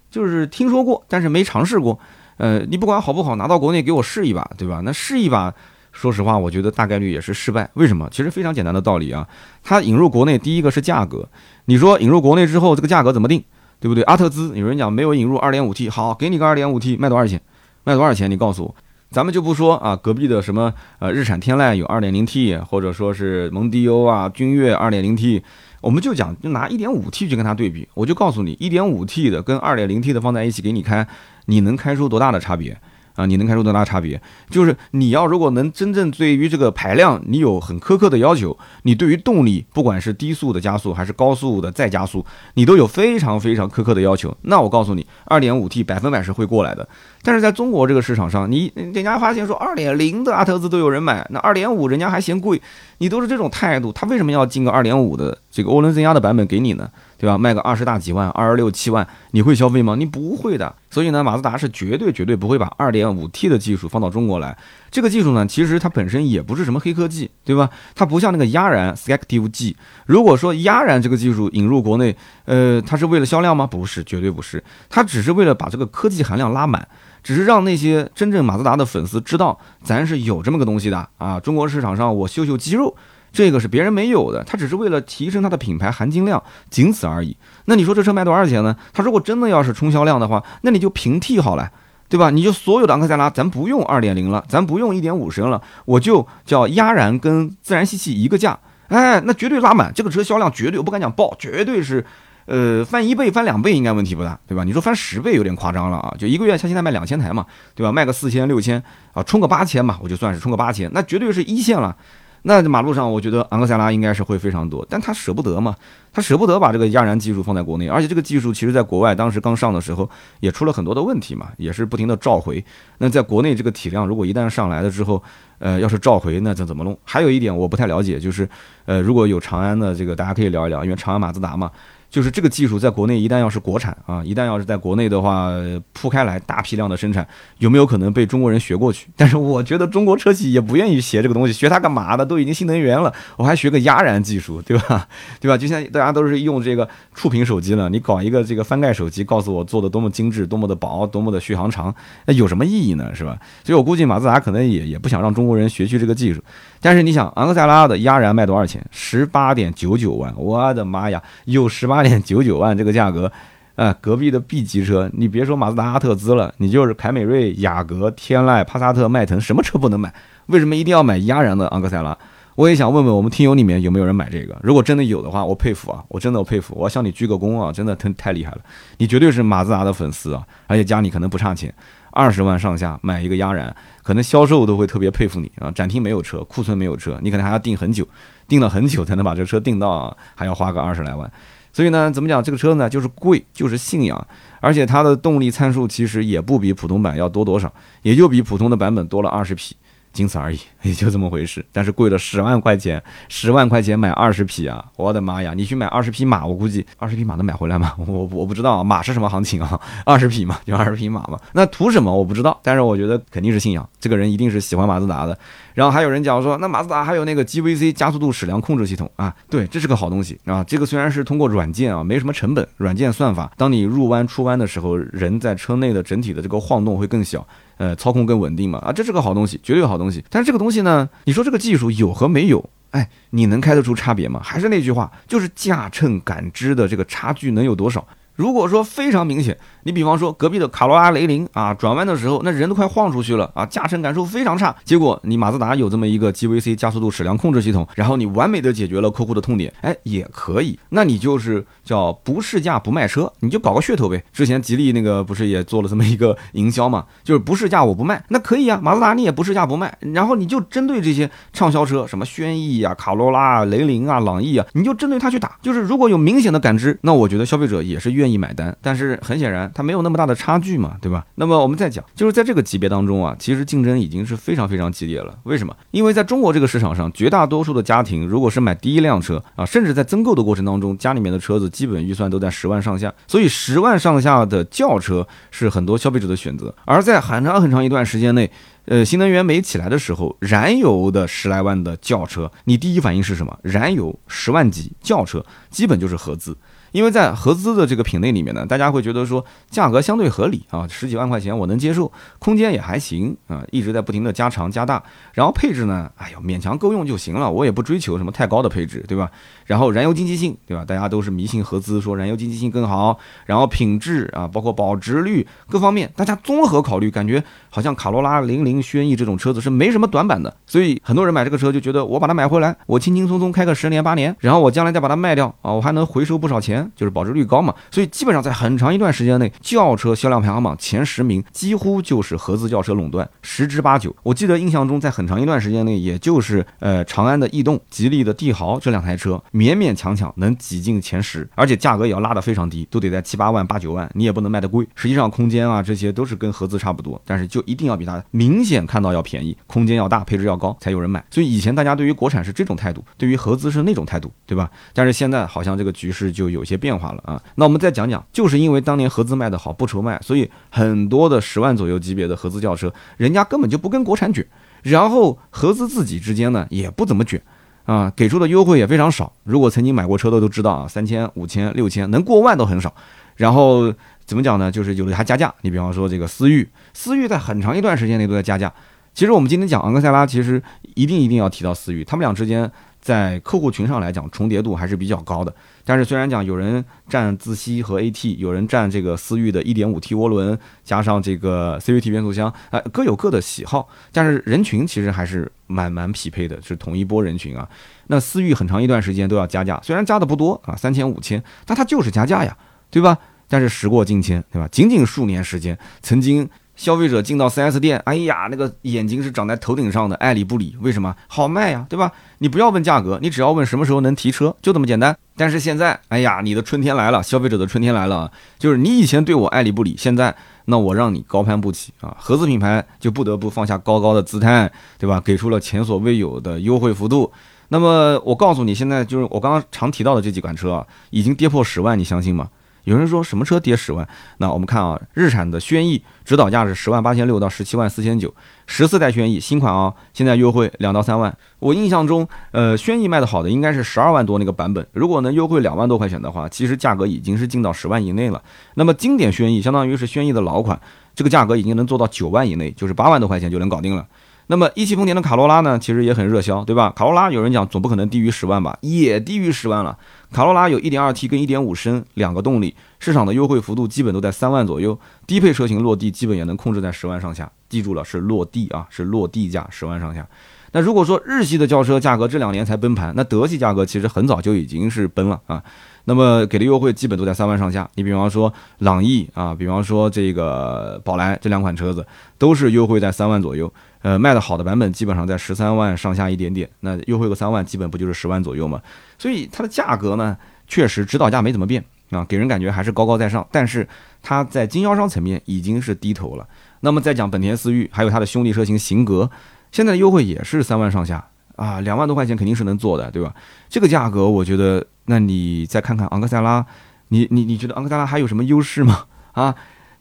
[0.09, 1.99] 就是听说过，但是没尝试过。
[2.37, 4.81] 呃，你不管好不好，拿到国内给我试一把，对吧？
[4.85, 5.53] 那试一把，
[5.91, 7.69] 说实话，我觉得大概率也是失败。
[7.73, 8.07] 为什么？
[8.09, 9.27] 其实非常简单的道理啊。
[9.61, 11.27] 它引入国内，第一个是价格。
[11.65, 13.43] 你说引入国内之后，这个价格怎么定，
[13.79, 14.03] 对不对？
[14.03, 17.39] 阿特兹有人讲没有引入 2.5T，好，给你个 2.5T，卖多少钱？
[17.83, 18.29] 卖多少钱？
[18.29, 18.75] 你告诉我。
[19.09, 25.41] 咱们就不说啊，隔壁的什么呃日产天籁有 2.0T，或者说是蒙迪欧啊君越 2.0T，。
[25.79, 31.07] 我们就讲，就拿 1.5T 去跟它对比，我就告诉你，1.5T 的跟 2.0T 的放在一起给你开，
[31.45, 32.77] 你能开出多大的差别？
[33.17, 34.21] 啊，你能看出多大差别？
[34.49, 44.33] 就是你要如果能真正对于这个排量，你有很苛刻的要求，你对于动力，不管是低速的加速还是高速的再加速，你都有非常非常苛刻的要求。
[44.43, 46.87] 那我告诉你二点五 T 百分百是会过来的。
[47.27, 52.61] 但是在中国这个市场上，你人家发现说2.0的阿特兹都有人买，那2.5人家还嫌贵，
[52.99, 56.89] 你都是这种态度，他为什么要进个2.5的这个涡轮增压的版本给你呢？
[57.17, 57.37] 对吧？
[57.37, 59.95] 卖个二十大几万，二十六七万，你会消费吗？
[59.97, 60.73] 你不会的。
[60.89, 64.57] 所以呢，马自达是绝对绝对不会把二点五 T 的技术放到中国来。
[64.97, 67.69] 这个技术呢，其实它本身也不是什么黑科技，对吧？
[67.93, 69.77] 它不像那个压燃 Selective G。
[70.07, 73.67] 如果说压燃这个技术引入国内，呃，它是为了销量吗？
[73.67, 74.63] 不是，绝对不是。
[74.89, 76.87] 它只是为了把这个科技含量拉满，
[77.21, 81.39] 只是让那些真正马自达的粉丝知道，咱是有这么个东西的啊。
[81.39, 82.97] 中国市场上，我秀秀肌肉。
[83.31, 87.37] 这个是别人没有的，它只是为了提升它的品牌含金量，仅此而已。
[87.65, 88.75] 那你说这车卖多少钱呢？
[88.93, 91.71] 它如果真的要是冲销量的话，那你就平替好了，
[92.09, 92.29] 对吧？
[92.29, 102.05] 你就所有的昂克赛拉，咱不用二点零了，咱不用一点五升了，我就叫压燃跟自然吸气一个价，哎，那绝对拉满，这个车销量绝对，我不敢讲爆，绝对是，
[102.45, 104.63] 呃，翻一倍、翻两倍应该问题不大，对吧？
[104.63, 107.91] 你说翻十倍有点夸张了啊，就一个月像现在卖两千台嘛，对吧？
[107.91, 108.81] 卖个四千、六千
[109.13, 111.95] 啊，冲个八千嘛，我就算是冲个八千，那绝对是一线了。
[112.43, 115.75] 那马路上，我觉得昂克赛拉应该是会非常多，但他舍不得嘛，
[116.13, 122.63] 他舍不得把这个压燃技术放在国内，而且这个技术其实在国外当时刚上的时候也出了很多的问题嘛，也是不停的召回。
[122.99, 125.21] 那在国内这个体量如果一旦上来了之后，
[125.59, 126.97] 呃，要是召回那这怎么弄？
[127.03, 128.47] 还有一点我不太了解，就是
[128.85, 131.69] 呃，如果有长安的这个，大家可以聊一聊，因为长安马自达嘛。
[132.09, 135.51] 就是这个技术在国内一旦要是国产啊，一旦要是在国内的话
[135.93, 139.07] 铺开来大批量的生产，有没有可能被中国人学过去？
[139.15, 142.25] 但是我觉得中国车企也不愿意学这个东西，学它干嘛的？
[142.25, 145.07] 都已经新能源了，我还学个压燃技术，对吧？
[145.39, 145.57] 对吧？
[145.57, 151.93] 就像大家都是用这个触屏手机了，你搞一个这个翻盖手机，告诉我做的多么精致、多么的薄、多么的续航长，
[152.25, 153.13] 那有什么意义呢？
[153.13, 153.37] 是吧？
[153.63, 156.41] 所以我估计马自达可能也也不想让中国人学去这个技术。
[156.79, 158.83] 但是你想，昂克赛拉的压燃卖多少钱？
[158.91, 163.31] 十八点九九万，我的妈呀，有十八点九九万这个价格，
[163.75, 170.13] 啊，隔壁的 B 级车，你别说马自达、阿特兹了，你就是凯美瑞、雅阁、天籁、帕萨特、迈腾，什么车不能买？
[170.47, 172.17] 为什么一定要买压燃的昂克赛拉？
[172.55, 174.57] 我也想问问我们听友里面有没有人买这个？
[174.63, 178.57] 如果真的有的话，我佩服啊，我真的我佩服，我要向你鞠个躬啊，真的太太厉害了，
[178.97, 181.73] 你绝对是马自达的粉丝啊，而且家里可能不差钱。
[182.11, 185.69] 二十万上下买一个压燃，可能销售都会特别佩服你啊！
[185.69, 188.07] 展厅没有车，库存没有车，你可能还要订很久，
[188.47, 191.31] 订了很久才能把这车订到，还要花个二十来万。
[191.77, 192.89] 所以呢，怎么讲这个车呢？
[192.89, 194.27] 就是贵，就是信仰，
[194.59, 199.75] 而且它的动力参数其实也不比普通版要多多少，也就比普通的版本多了二十匹。
[200.17, 201.63] 仅此而已， 也就这么回事。
[201.71, 204.83] 但是贵了十万块钱，十万块钱买二十匹啊！
[204.95, 207.93] 我的妈呀，你去买二十匹马，我估计二十匹马能买回来吗？
[208.07, 211.39] 我我不知道马是什么行情啊， 二十匹嘛，就二十匹马嘛。
[211.53, 212.11] 那图什么？
[212.11, 215.37] 我不知道，但是我觉得肯定是信仰，这个人一定是喜欢马自达的。
[215.75, 220.63] 然后还有人讲说，那马自达还有那个 GVC 加速度矢量控制系统啊，对，这是个好东西啊。
[220.63, 227.45] 这个虽然是通过软件啊，没什么成本，软件算法，当你入弯出弯的时候，人在车内的整体的这个晃动会更小。
[227.77, 228.79] 呃，操控更稳定嘛？
[228.79, 230.23] 啊，这是个好东西，绝对好东西。
[230.29, 232.69] 但是这个东西呢，你说这个技术有和没有？
[232.91, 234.39] 哎，你能开得出差别吗？
[234.43, 238.05] 还是那句话，就是驾乘感知的这个差距能有多少？
[238.37, 244.73] 如果说非常明显，你比方说隔壁的卡罗拉雷凌啊，转弯的时候那人都快晃出去了啊，驾乘感受非常差。
[244.85, 250.77] 结果你马自达有这么一个 GVC 加速度矢量控制系统，然后你完美的解决了客户的痛点，哎，也可以。
[250.89, 254.23] 那你就是叫不试驾不卖车，你就搞个噱头呗。
[254.31, 258.79] 之前吉利那个不是也做了这么一个营销嘛，就是不试驾我不卖，那可以啊。
[258.83, 265.57] 马自达你也不试驾不卖，然后你就针对这些畅销车，什么轩逸啊、卡罗拉、雷凌啊、朗逸啊，你就针对它去打。
[265.63, 268.75] 就是如果有明显的感知，那我觉得消费者也是愿愿意买单。
[268.81, 271.25] 但是很显然，它没有那么大的差距嘛，对吧？
[271.35, 275.37] 那么我们再讲，就是在这个级别当中啊，其实竞争已经是非常非常激烈了。
[275.43, 275.73] 为什么？
[275.91, 286.73] 因为在中国这个市场上，绝大多数的家庭如果是买第一辆车啊，甚至在增购的过程当中，家里面的车子基本预算都在十万上下，所以十万上下的轿车是很多消费者的选择。
[286.85, 288.51] 而在很长很长一段时间内，
[288.85, 293.57] 呃，新能源没起来的时候，燃油的十来万的轿车，你第一反应是什么？
[293.63, 296.57] 燃油十万级轿车基本就是合资。
[296.97, 309.29] 因为在合资的这个品类里面呢，大家会觉得说价格相对合理啊，十几万块钱我能接受，空间也还行啊，一直在不停的加长加大，然后配置呢，哎呦勉强够用就行了，我也不追求什么太高的配置，对吧？
[309.65, 310.83] 然后燃油经济性，对吧？
[310.83, 326.86] 大家都是迷信合资，说燃油经济性更好，然后品质啊，包括保值率各方面，大家综合考虑，感觉好像卡罗拉、零零、轩逸这种车子是没什么短板的，所以很多人买这个车就觉得我把它买回来，我轻轻松松开个十年八年，然后我将来再把它卖掉啊，我还能回收不少钱。
[326.95, 334.15] 就是保值率高嘛，所以基本上在很长一段时间内，轿车销量排行榜前十名几乎就是合资轿车垄断，十之八九。
[334.23, 344.87] 我记得印象中，在很长一段时间内，也就是呃长安的逸动、吉利的帝豪这两台车勉勉强强能挤进前十，而且价格也要拉得非常低，都得在七八万、八九万，你也不能卖得贵。
[344.95, 351.23] 实际上空间啊这些都是跟合资差不多，但是就一定要比它明显看到要便宜，空间要大，配置要高，才有人买。
[351.29, 354.69] 所以以前大家对于国产是这种态度，对于合资是那种态度，对吧？
[354.93, 356.77] 但是现在好像这个局势就有些。
[356.77, 364.45] 变化了啊，那我们再讲讲，就是因为当年合资卖的好，不愁卖，所以很多的十万左右级别的合资轿车，人家根本就不跟国产卷，
[364.83, 367.41] 然后合资自己之间呢也不怎么卷，
[367.85, 369.33] 啊，给出的优惠也非常少。
[369.43, 372.93] 如果曾经买过车的都知道啊，三千、五千、六千，能过万都很少。
[373.37, 373.91] 然后
[374.23, 374.71] 怎么讲呢？
[374.71, 375.51] 就是有的还加价。
[375.61, 378.71] 你比方说这个思域，思域在很长一段时间内都在加价。
[379.15, 380.61] 其实我们今天讲昂克赛拉，其实
[380.93, 382.71] 一定一定要提到思域，他们俩之间。
[383.07, 385.55] 在客户群上来讲，重叠度还是比较高的。
[385.85, 393.87] 但是虽然讲有人占自吸和 AT，有人占这个思域的 1.5T 涡轮加上这个 CVT 变速箱，啊，各有各的喜好。
[394.11, 397.65] 但是人群其实还是蛮蛮匹配的，是同一波人群啊。
[398.07, 402.57] 那思域很长一段时间都要加价，虽然加的不多啊，三千五千，但它就是加价呀，
[402.91, 403.17] 对吧？
[403.47, 404.67] 但是时过境迁，对吧？
[404.69, 406.49] 仅仅数年时间，曾经。
[406.77, 410.77] 消费者进到 4S 店，哎呀，那个眼睛是长在头顶上的，爱理不理。
[410.79, 411.13] 为什么？
[411.27, 412.09] 好卖呀，对吧？
[412.37, 415.17] 你不要问价格，你只要问什么时候能提车，就这么简单。
[415.35, 420.33] 但是现在，哎呀，你的春天来了，消费者的春天来了，就是你以前对我爱理不理，现在
[420.65, 422.15] 那我让你高攀不起啊！
[422.19, 425.19] 合资品牌就不得不放下高高的姿态，对吧？
[425.19, 427.31] 给出了前所未有的优惠幅度。
[427.69, 432.47] 那么我告诉你，现在就是我刚刚常提到的这几款车啊，已经跌破十万，你相信吗？
[432.87, 434.07] 有人说什么车跌十万？
[434.37, 438.33] 那我们看啊，日产的轩逸指导价是十万八千六到十七万四千九，
[438.65, 441.37] 十四代轩逸新款啊，现在优惠两到三万。
[441.59, 448.41] 我印象中，呃，轩逸卖的好的应该是十二万多那个版本，如果能优惠两万多块钱的话，其实价格已经是进到十万以内了。
[448.75, 450.79] 那么经典轩逸相当于是轩逸的老款，
[451.13, 454.07] 这个价格已经能做到九万以内，就是八万多块钱就能搞定了。
[454.49, 456.91] 那么一汽丰田的卡罗拉呢，其实也很热销，对吧？
[456.95, 459.97] 卡罗拉有人讲总不可能低于十万吧，也低于十万了。
[460.31, 467.51] 卡罗拉有 1.2T 跟1.5升两个动力，市场的优惠幅度基本都在三万左右，低配车型落地基本也能控制在十万上下。
[467.67, 470.25] 记住了，是落地啊，是落地价十万上下。
[470.71, 475.61] 那如果说日系的轿车价格这两年才崩盘，那德系价格其实很早就已经是崩了啊。
[476.05, 477.89] 那么给的优惠基本都在三万上下。
[477.95, 482.05] 你比方说朗逸啊，比方说这个宝来这两款车子
[482.37, 483.71] 都是优惠在三万左右。
[484.07, 488.81] 呃，卖的好的版本基本上在十三万上下一点点，那优惠个三万，基本不就是十万左右吗？
[489.19, 493.45] 所以它的价格呢，确实指导价没怎么变啊，给人感觉还是高高在上。
[493.51, 493.85] 但是
[494.23, 496.47] 它在经销商层面已经是低头了。
[496.79, 499.29] 那么再讲本田思域，还有它的兄弟车型型格，
[499.73, 503.35] 现在的优惠也是三万上下啊，两万多块钱肯定是能做的，对吧？
[503.67, 506.65] 这个价格我觉得，那你再看看昂克赛拉，
[507.09, 509.03] 你你你觉得昂克赛拉还有什么优势吗？
[509.37, 509.53] 啊，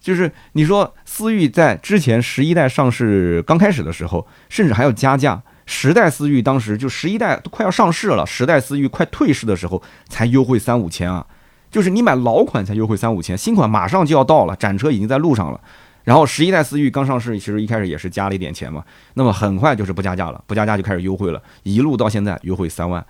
[0.07, 5.43] 就是你说思域在之前十一代上市刚开始的时候，甚至还要加价。
[5.67, 11.27] 十代思域当时就十一代都快要上市了，十代思域快退市的时候才优惠三五千啊，
[11.73, 15.61] 就是你买老款才优惠三五千，新款马上就要到了，展车已经在路上了。
[16.05, 23.05] 然后十一代思域刚上市，其实一开始也是加了一点钱嘛，那么很快就是不加价了，不加价就开始优惠了，一路到现在优惠三万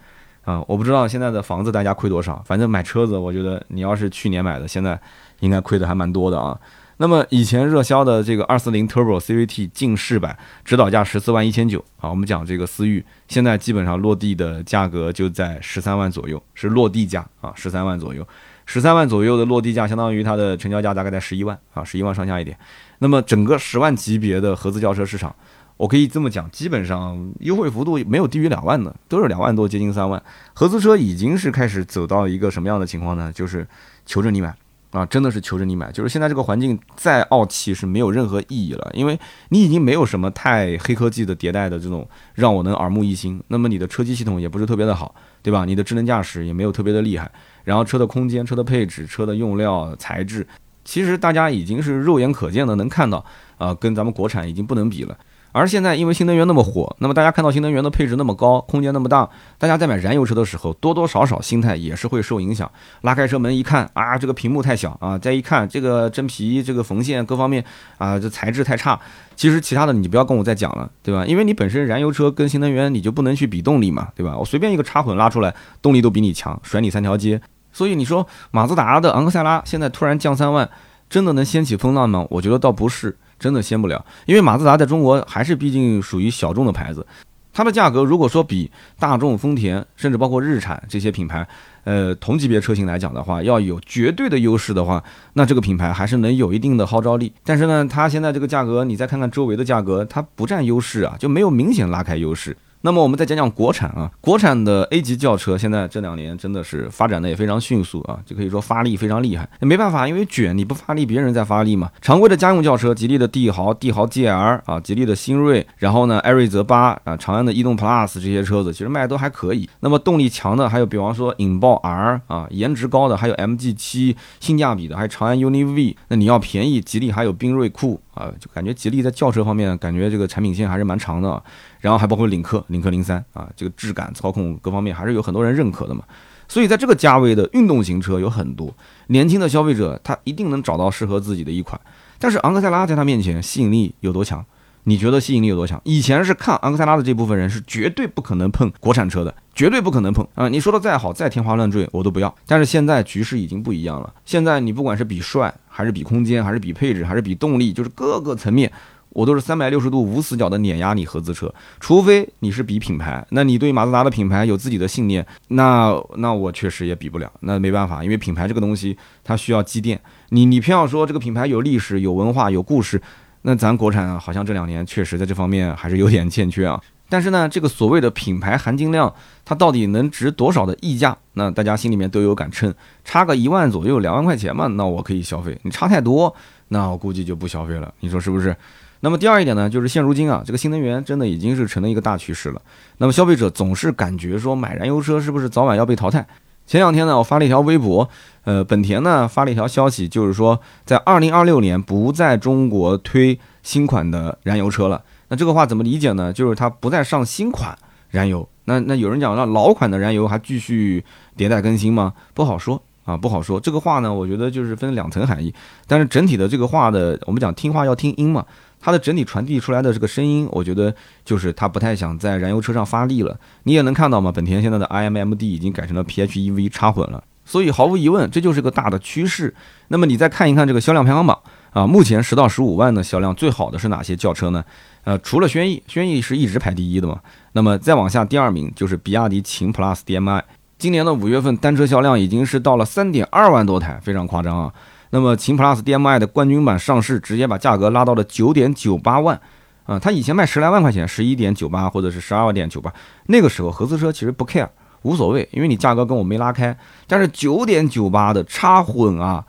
[0.46, 0.64] 啊！
[0.66, 4.98] 我不知道现在的房子大家亏多少，反正买车子，我觉得你要是去年买的，现在
[5.40, 6.58] 应该亏的还蛮多的啊。
[6.98, 12.08] 那么以前热销的这个二四零 Turbo CVT 劲势版，指导价十四万一千九啊。
[12.08, 18.26] 我们讲这个思域，现在基本上落地的价格就在十三万左右，是落地价啊，十三万左右，
[18.64, 22.56] 十三万左右的落地价，相当于它的成交价大概在十一万啊，十一万上下一点。
[23.00, 25.36] 那么整个十万级别的合资轿车市场，
[25.76, 30.22] 我可以这么讲，基本上优惠幅度没有低于两万的，都是两万多，接近三万。
[30.54, 33.30] 合资车已经是开始走到一个什么样的情况呢？
[33.34, 33.68] 就是
[34.06, 34.56] 求着你买。
[34.96, 45.66] 啊，真的是求着你买，就是现在这个环境再傲气是没有任何意义了，因为你已经没有什么太黑科技的迭代的这种让我能耳目一新，那么你的车机系统也不是特别的好，对吧？
[45.66, 47.30] 你的智能驾驶也没有特别的厉害，
[47.64, 50.46] 然后车的空间、车的配置、车的用料、材质，
[50.82, 53.22] 其实大家已经是肉眼可见的能看到，
[53.58, 55.14] 啊，跟咱们国产已经不能比了。
[55.56, 62.70] 而现在，因为新能源那么火，那么大家看到新能源的配置那么高，空间那么大，大家在买燃油车的时候，多多少少心态也是会受影响。
[63.00, 67.64] 拉开车门一看啊，这个屏幕太小啊，再一看这个真皮、这个缝线各方面
[67.96, 69.00] 啊，这材质太差。
[69.34, 71.24] 其实其他的你不要跟我再讲了，对吧？
[71.24, 74.36] 因为你本身燃油车跟新能源你就不能去比动力嘛，对吧？
[74.36, 77.40] 我随便一个插混拉出来，动力都比你强，甩你三条街。
[77.72, 80.68] 所以你说马自达的昂克赛拉现在突然降三万，
[81.08, 82.26] 真的能掀起风浪吗？
[82.30, 83.16] 我觉得倒不是。
[83.38, 87.06] 真的掀不了，因为马自达在中国还是毕竟属于小众的牌子，
[87.52, 91.46] 它的价格如果说比大众、丰田，甚至包括日产这些品牌，
[91.84, 97.30] 呃，同级别车型来讲的话，要有绝对的优势的话，那这个品牌还是能有一定的号召力。
[97.44, 102.56] 但是呢，它现在这个价格，你再看看周围的价格，它不占优势啊，就没有明显拉开优势。
[102.86, 109.48] 那么我们再讲讲国产啊，国产的 A 级轿车现在这两年真的是发展的也非常迅速啊，就可以说发力非常厉害。
[109.58, 111.90] 没办法，因为卷，你不发力，别人在发力嘛。
[112.00, 119.68] 常规的家用轿车，吉利的帝豪、帝豪 GL 啊，吉利的新锐，然后呢，艾瑞泽八啊，长安的逸动 Plus 这些车子其实卖的都还可以。
[119.80, 125.96] 那么动力强的还有，比方说引爆 R 啊，颜值高的还有 MG 七，性价比的还有长安 UNI V。
[126.06, 128.00] 那你要便宜，吉利还有缤瑞酷。
[128.16, 131.42] 啊，就感觉吉利在轿车方面，感觉这个产品线还是蛮长的，
[131.86, 136.02] 然后还包括领克、领克零三啊，这个质感、操控各方面还是有很多人认可的嘛。
[136.48, 138.74] 所以在这个价位的运动型车有很多，
[139.06, 141.80] 年轻的消费者他一定能找到适合自己的一款。
[142.18, 144.44] 但是昂克赛拉在他面前吸引力有多强？
[144.82, 145.80] 你觉得吸引力有多强？
[145.84, 150.48] 以前是看昂克赛拉的这部分人是绝对不可能碰国产车的，绝对不可能碰啊！
[150.48, 152.34] 你说的再好，再天花乱坠，我都不要。
[152.48, 158.70] 但是现在局势已经不一样了，现在你不管是比帅，还是比空间，还是比配置，还是比动力，就是各个层面，
[159.16, 161.50] 我都是三百六十度无死角的碾压你合资车。
[161.80, 167.32] 除非你是比品牌，那你对马自达的品牌有自己的信念，那那我确实也比不了。
[167.40, 169.98] 那没办法，因为品牌这个东西它需要积淀。
[170.28, 173.00] 你你偏要说这个品牌有历史、有文化、有故事。
[173.40, 176.78] 那咱国产，好像这两年确实在这方面还是有点欠缺啊。
[177.08, 179.10] 但是呢，这个所谓的品牌含金量，
[179.46, 181.16] 它到底能值多少的溢价？
[181.34, 182.74] 那大家心里面都有杆秤，
[183.04, 185.58] 差个一万左右、两万块钱嘛，那我可以消费。
[185.62, 186.34] 你差太多，
[186.68, 187.94] 那我估计就不消费了。
[188.00, 188.54] 你说是不是？
[189.00, 192.60] 那么第二一点呢，就是现如今啊，这个新能源真的已经是成了一个大趋势了。
[192.98, 196.26] 那么消费者总是感觉说买燃油车是不是早晚要被淘汰？
[196.66, 198.08] 前两天呢，我发了一条微博，
[198.42, 205.00] 呃，本田呢发了一条消息，就是说在二零二六年不在中国推新款的燃油车了。
[205.28, 206.32] 那这个话怎么理解呢？
[206.32, 207.78] 就是它不再上新款
[208.10, 208.48] 燃油。
[208.64, 211.04] 那那有人讲，那老款的燃油还继续
[211.36, 212.12] 迭代更新吗？
[212.34, 213.60] 不好说啊，不好说。
[213.60, 215.54] 这个话呢，我觉得就是分两层含义。
[215.86, 218.44] 但是整体的这个话的，我们讲听话要听音嘛。
[218.86, 220.94] 它的整体传递出来的这个声音，我觉得
[221.24, 223.36] 就是它不太想在燃油车上发力了。
[223.64, 229.52] 你也能看到嘛，本田现在的 iMMD 已经改成了 PHEV 插混了，所以毫无疑问，这就是个大的趋势。
[229.88, 231.36] 那么你再看一看这个销量排行榜
[231.72, 234.64] 啊，目前十到十五万的销量最好的是哪些轿车呢？
[235.02, 237.18] 呃，除了轩逸，轩逸是一直排第一的嘛。
[237.54, 240.44] 那么再往下，第二名就是比亚迪秦 PLUS DM-i，
[240.78, 244.72] 今年的五月份单车销量已经是到了三点二万多台，非常夸张啊。
[245.10, 249.40] 那么秦 PLUS DM-i 的冠军版上市，直接把价格拉到了九点九八万，
[249.84, 252.92] 啊，它以前卖十来万块钱，十一点九八或者是十二点九八，
[253.26, 254.68] 那个时候合资车其实不 care，
[255.02, 256.76] 无所谓，因为你价格跟我没拉开。
[257.06, 259.44] 但是九点九八的插混啊，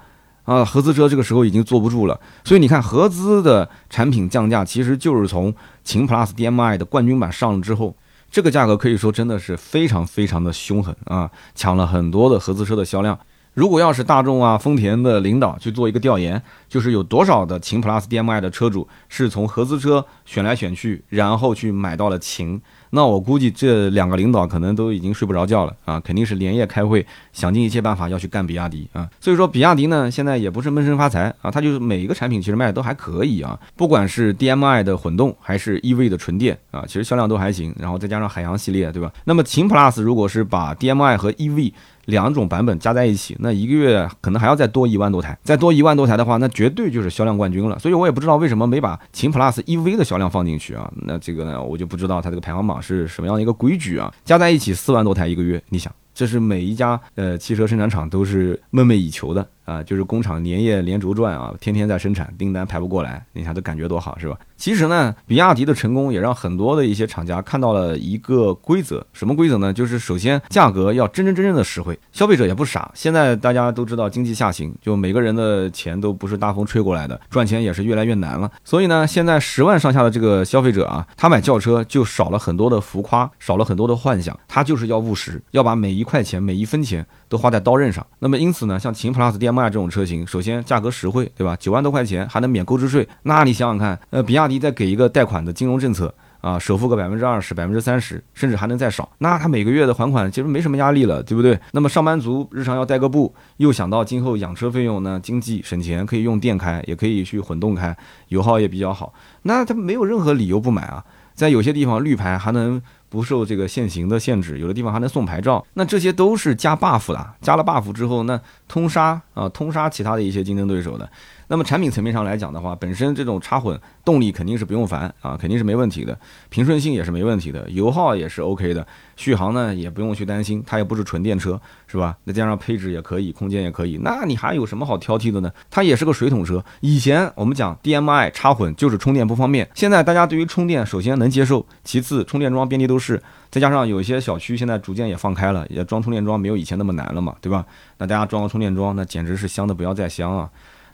[0.46, 2.20] 啊，合资车这个时候已经坐不住了。
[2.44, 7.96] 所以你看，合资的产品降价，其实就是从秦 PLUS DM-i 的冠军版上了之后，
[8.30, 13.18] 这个价格可以说真的是非常非常的凶狠啊，抢了很多的合资车的销量。
[13.58, 16.40] 如果要是大众啊、丰田的领导去做一个调研，
[16.70, 22.62] 就是有多少的秦 PLUS DM-i 的车主是从合资车选来选去，然后去买到了秦。
[22.92, 29.10] 那我估计这两个领导可能都已经睡不着觉了啊，肯定是连夜开会，想尽一切办法要去干比亚迪啊。
[29.20, 37.76] 所以说，比亚迪呢现在也不是闷声发财啊，它就是每一个产品其实卖的都还可以啊，不管是 DM-i 的混动还是 EV 的纯电啊，其实销量都还行。
[37.80, 39.12] 然后再加上海洋系列，对吧？
[39.26, 41.74] 那么秦 PLUS 如果是把 DM-i 和 EV
[42.08, 47.78] 两种版本加在一起，那一个月可能还要再多一万多台，再多一万多台的话，那绝对就是销量冠军了。
[47.80, 50.92] 所以我也不知道为什么没把秦 PLUS EV 的销量放进去啊？
[51.04, 54.12] 那这个呢，我就不知道它这个排行榜是什么样的一个规矩啊？
[54.26, 59.48] 加在一起四万多台一个月，你想，这是每一家呃汽车生产厂都是梦寐以求的。
[59.68, 64.38] 啊，就是工厂连夜连轴转啊，天天在生产，订单排不过来，你看这感觉多好，是吧？
[64.56, 69.74] 其实呢，比亚迪的成功也让很多的一些厂家看到了一个规则，什么规则呢？
[69.74, 72.90] 就是首先价格要真真正正的实惠，消费者也不傻。
[72.96, 78.50] 现在大家都知道经济下行，就每个人的钱都不是大风吹过来的，赚钱也是越来越难了。
[78.64, 87.06] 所以呢，现在十万上下的这个消费者啊，他买轿车就少了很多的浮夸，少了很多的幻想，他就是要务实，要把每一块钱每一分钱。
[87.30, 91.56] 都花在刀刃上，那么因此呢，像秦 PLUS DM-i 这种车型，首先价格实惠，对吧？
[91.58, 101.60] 九万多块钱还能免购置税，那你想想看，呃，比亚迪再给一个贷款的金融政策啊，首付个百分之二十、百分之三十，甚至还能再少，那他每个月的还款其实没什么压力了，对不对？
[101.72, 107.96] 那么上班族日常要代个步，又想到今后养车费用呢，经济省钱，可以用电开，也可以去混动开，
[108.30, 111.04] 油耗也比较好，那他没有任何理由不买啊。
[111.38, 112.82] 在有些地方绿牌还能。
[113.10, 121.10] 不受这个限行的限制，有的地方还能送牌照，那这些都是加 buff 的，加了 buff 之后，那通杀啊，通杀其他的一些竞争对手的。
[121.50, 126.18] 那么产品层面上来讲的话，本身这种插混动力肯定是不用烦啊，肯定是没问题的，
[126.50, 132.18] 平顺性也是没问题的，油耗也是 OK 的，续航呢也不用去担心，它也不是纯电车，是吧？
[132.26, 135.50] 再加上配置也可以，空间也可以，那你还有什么好挑剔的呢？
[135.70, 136.64] 它也是个水桶车。
[136.82, 147.66] 以前我们讲 DMI 插混就是充电不方便，现在大家对于充电首先能接受，其次充电桩遍地都是，再加上有些小区现在逐渐也放开了，也装充电桩没有以前那么难了嘛，对吧？
[148.00, 150.50] 那大家装个充电桩，那简直是香的不要再香啊！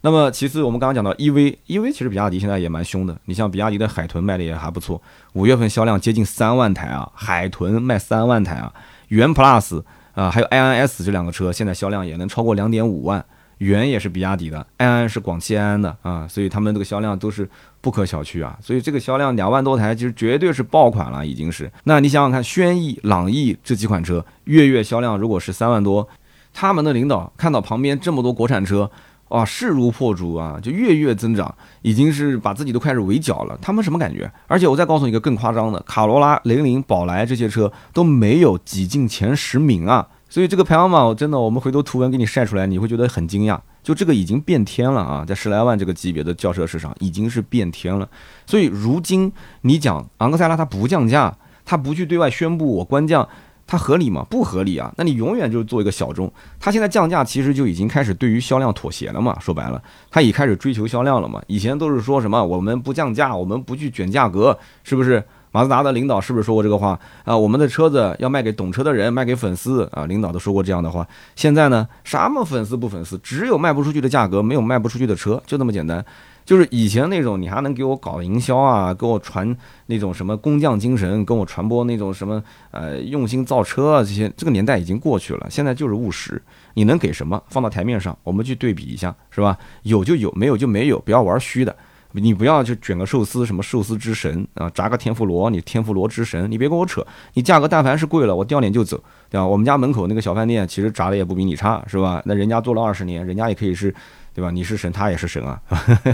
[0.05, 3.17] 那么其次，我们刚刚讲到 EV，EV 其实比亚迪现在也蛮凶的。
[3.23, 8.73] 你像比亚迪的海豚卖的也还不错，五月份销量接近三万台啊，海豚卖三万台啊，
[9.07, 9.81] 元 Plus
[10.13, 13.23] 啊，还有 i n S 这两个车现在销量也能超过两点五万。
[13.59, 18.59] 元也是比亚迪的，安安是广汽安安的啊，所以他们这个销量都是不可小觑啊。
[18.61, 21.71] 所以这个销量两万多台，其实绝对是爆款了，已经是。
[21.85, 26.05] 那你想想看，轩逸、朗逸这几款车月月销量如果是三万多，
[26.51, 28.91] 他们的领导看到旁边这么多国产车。
[29.33, 33.57] 啊，势如破竹啊，就月月增长，已经是把自己都开始围剿了。
[33.59, 34.31] 他们什么感觉？
[34.45, 40.07] 而且我再告诉你一个更夸张的，卡罗拉、雷凌、宝来这些车都没有挤进前十名啊。
[40.29, 43.59] 所以这个排行榜真的，我们回头图文给你晒出来，你会觉得很惊讶。
[43.81, 48.07] 就这个已经变天了啊，在十来万这个级别的轿车市场已经是变天了。
[48.45, 53.27] 所以如今你讲昂克赛拉它不降价，它不去对外宣布我官降。
[53.65, 54.25] 它合理吗？
[54.29, 54.93] 不合理啊！
[54.97, 56.31] 那你永远就是做一个小众。
[56.59, 59.37] 它现在降价，其实就已经开始对于销量妥协了嘛。
[59.39, 61.41] 说白了，它已开始追求销量了嘛。
[61.47, 65.23] 以前都是说什么我们不降价，我们不去卷价格，是不是？
[65.51, 67.37] 马自达的领导是不是说过这个话啊？
[67.37, 70.03] 我们的车子要卖给懂车的人，卖给粉丝啊！
[70.07, 71.07] 领导都说过这样的话。
[71.35, 76.03] 现在呢，什么粉丝不粉丝，只有卖不出去的价格，没有卖不出去的车，就那么简单。
[76.45, 79.55] 就是以前那种，你还能给我搞营销啊，给我传
[79.87, 85.47] 那种什么工匠精神，跟我传播那种什么呃用心造车啊，这些这个年代已经过去了。
[85.49, 86.41] 现在就是务实，
[86.73, 89.57] 你能给什么放到台面上，我们去对比一下，是吧？
[89.83, 91.75] 有就有，没有就没有，不要玩虚的。
[92.21, 97.05] 你不要去卷个寿司，什么寿司之神啊，炸个天妇罗，你天妇罗之神，你别跟我扯。
[97.33, 98.97] 你价格但凡是贵了，我掉脸就走，
[99.29, 99.45] 对吧？
[99.45, 102.21] 我们家门口那个小饭店，其实炸的也不比你差，是吧？
[102.25, 103.93] 那人家做了二十年，人家也可以是。
[104.35, 104.49] 对吧？
[104.49, 105.61] 你是神，他也是神啊，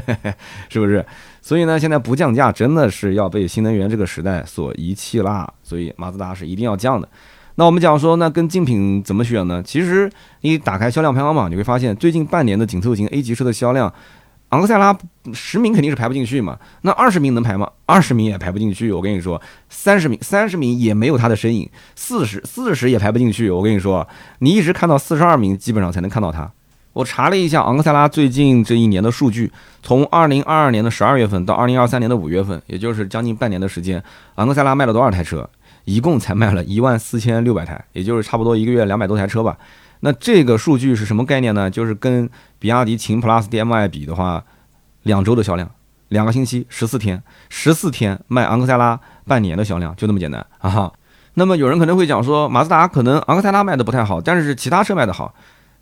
[0.67, 1.05] 是不是？
[1.41, 5.49] 所以呢，现在不降价，真的是要被新能源这个时代所遗弃啦。
[5.63, 7.07] 所以马自达是一定要降的。
[7.55, 9.63] 那我们讲说，那跟竞品怎么选呢？
[9.63, 13.93] 其实你打开销量排行榜，你会发现最近半年的紧凑型 A 级车的销量，
[14.49, 14.97] 昂克赛拉
[15.33, 16.57] 十名肯定是排不进去嘛。
[16.81, 17.69] 那二十名能排吗？
[17.85, 18.91] 二十名也排不进去。
[18.91, 23.49] 我跟你说，三十名三十名也没有它的身影，四十四十也排不进去。
[23.51, 24.07] 我跟你说，
[24.39, 26.51] 你一直看到四十二名，基本上才能看到它。
[26.93, 29.51] 我查了一下昂克赛拉最近这一年的数据，
[29.83, 34.03] 从二零二二年的十二月份到二零二三年的五月份，也就是将近半年的时间，
[34.35, 35.47] 昂克赛拉卖了多少台车？
[35.85, 39.57] 一共才卖了一万四千六百台，也就是差不多一个月两百多台车吧。
[40.01, 41.69] 那这个数据是什么概念呢？
[41.69, 44.43] 就是跟比亚迪秦 PLUS DM-i 比的话，
[45.03, 45.69] 两周的销量，
[46.07, 50.91] 两个星期，十四天，十四天卖昂克赛拉半年的销量，就那么简单啊。
[51.35, 55.33] 那么有人可能会讲说，马自达可能昂克赛拉卖的不太好，但是其他车卖的好。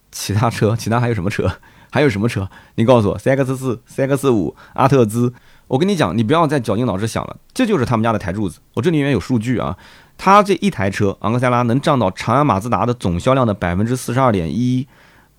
[0.09, 1.51] 其他车，其他还有什么车？
[1.91, 2.49] 还有什么车？
[2.75, 5.33] 你告诉我，CX 四、CX 五、阿特兹。
[5.67, 8.59] 我跟你讲，你不要再绞尽脑汁想了，这就是他们家的台柱子。
[8.75, 9.77] 我这里面有数据啊，
[10.17, 14.87] 它这一台车昂克赛拉能占到长安马自达的总销量的百分之四十二点一。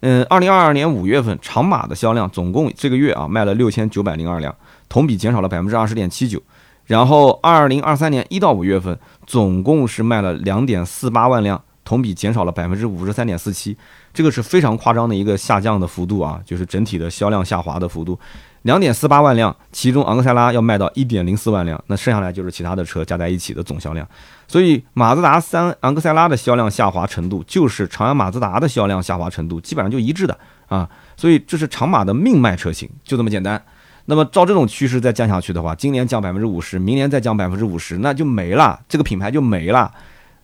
[0.00, 4.54] 嗯，二零二二年五月份长马的销量总共这个月啊卖了六千九百零二辆，
[4.88, 6.40] 同比减少了百分之二十点七九。
[6.86, 13.76] 然后二零二三年一到五月份总共是卖了两点四八万辆，同比减少了百分之五十三点四七。
[14.14, 18.18] 这个是非常夸张的一个下降的幅度啊，就是整体的销量下滑的幅度。
[18.62, 24.06] 两点四八万辆，其中昂克赛拉要卖到一点零四万辆，那剩下来就是其他的车加在一起的总销量。
[24.46, 30.36] 所以马自达三昂克赛拉的销量下滑程度，就是长安马自达的销量下滑程度，基本上就一致的
[30.66, 30.88] 啊。
[31.16, 33.62] 所以这是长马的命脉车型，就这么简单。
[34.06, 39.92] 那么照这种趋势再降下去的话，今年降百分之五十，明年再降百分之五十，那就没了，这个品牌就没了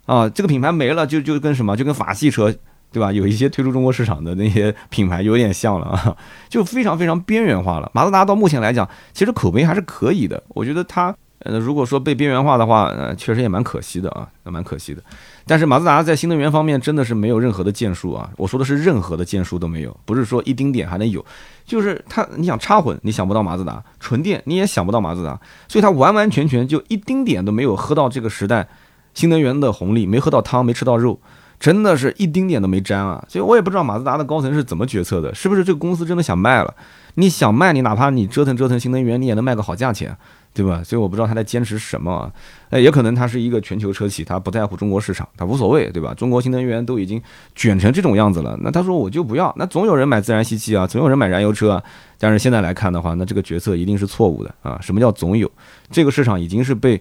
[0.07, 0.29] 啊。
[0.29, 2.55] 这个品牌没了，就就跟什么，就跟法系车。
[2.95, 3.11] 对吧？
[3.11, 6.17] 有一些退出中国市场的那些品牌有点像了啊，
[6.49, 7.91] 就非常非常边缘化了。
[7.93, 10.41] 马自达到目前来讲，其实口碑还是可以的。
[10.51, 15.03] 我觉得它，呃，如果说被边缘化的话，呃，确实也蛮可惜的啊，蛮可惜的。
[15.45, 21.25] 但是马自达在新能源方面真的是没有任何的建树啊，我说的是任何的建树都没有，不是说一丁点还能有，
[21.67, 28.69] 就是它，你想插混，你想不到马自达；纯电你也想不到马自达，所以它完完全全就一丁点都没有喝到这个时代
[29.15, 31.21] 新能源的红利，没喝到汤，没吃到肉。
[31.65, 33.25] 真的是一丁点都没沾啊！
[33.27, 36.75] 所以我也不知道马自达的高层是怎么决策的，是不是这个公司真的想卖了？
[37.15, 40.15] 你想卖，你哪怕你折腾折腾新能源，你也能卖个好价钱，
[40.53, 40.83] 对吧？
[40.85, 42.31] 所以我不知道他在坚持什么。
[42.69, 46.13] 哎，也可能他是一个全球车企，他不在乎中国市场，他无所谓，对吧？
[46.13, 47.19] 中国新能源都已经
[47.55, 51.83] 卷成这种样子了，那他说我就不要，那总有人买自然吸气啊，总有人买燃油车啊。
[52.19, 54.79] 但是现在来看的话，那这个决策一定是错误的啊！
[54.83, 55.51] 什么叫总有？
[55.91, 57.01] 这个市场已经是被。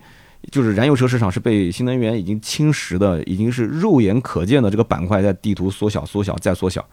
[0.51, 6.85] 就是燃油车市场是被新能源已经侵蚀的，已经是肉眼可见的这个板块在地图缩小、缩小再缩小，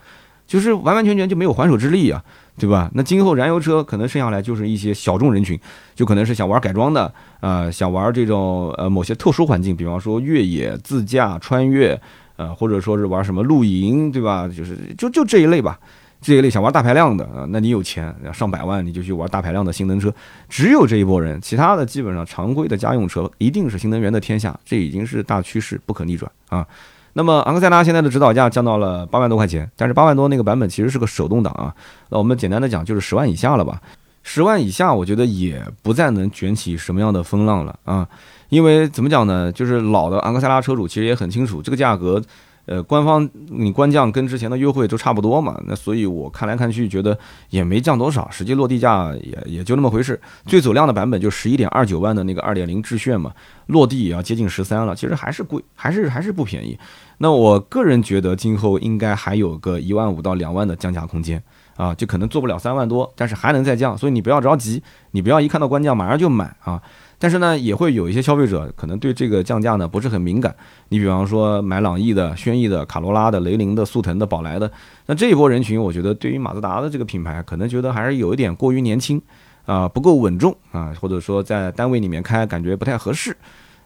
[0.46, 2.22] 就是完完全全就没有还手之力啊，
[2.58, 2.90] 对吧？
[2.94, 5.58] 那今后燃油车可能剩下来就是一些小众人群，
[5.94, 12.00] 就可能是想玩改装的，呃，想玩这种呃某些特殊环境，比方说越野、自驾、穿越，
[12.36, 14.48] 呃，或者说是玩什么露营，对吧？
[14.48, 15.78] 就是就就这一类吧。
[16.20, 20.12] 这一类想玩大排量的啊，那你有钱，上百万你就去玩大排量的新能车，
[20.50, 26.66] 只有这一波人，其他的基本上常规的家用车一定是新能源的天下，这已经是大趋势，不可逆转啊。
[27.14, 31.74] 那么昂克赛拉现在的指导价降到了八万多块钱，但是八万多那个版本其实是个手动挡啊，
[32.10, 33.80] 那我们简单的讲就是十万以下了吧，
[34.22, 38.06] 十万以下我觉得也不再能卷起什么样的风浪了啊，
[38.50, 42.22] 因为怎么讲呢，就是老的昂克赛拉车主其实也很清楚这个价格。
[42.70, 47.18] 呃，官方你官降跟之前的优惠都差不多嘛，那所以我看来看去觉得
[47.48, 50.20] 也没降多少，实际落地价也也就那么回事。
[50.46, 53.32] 最走量的版本就十一点二九万的那个二点零致炫嘛，
[53.66, 56.78] 落地也要接近十三了，其实还是贵，还是还是不便宜。
[57.18, 61.42] 那我个人觉得今后应该还有个一万五到两万的降价空间
[61.76, 66.80] 啊，就可能做不了三万多，但是还能再降，所以你不要着急，你不要一看到官降马上就买啊。
[67.22, 70.56] 但是呢，也会有一些消费者可能对这个降价呢不是很敏感。
[70.88, 74.72] 你比方说买朗逸的、轩逸的、卡罗拉的、雷凌的、速腾的、宝来的，
[75.04, 79.20] 那这一波人群，我觉得对于马自达的这个品牌，可能觉得还是有一点过于年轻
[79.66, 83.36] 啊，不够稳重啊，或者说在单位里面开感觉不太合适。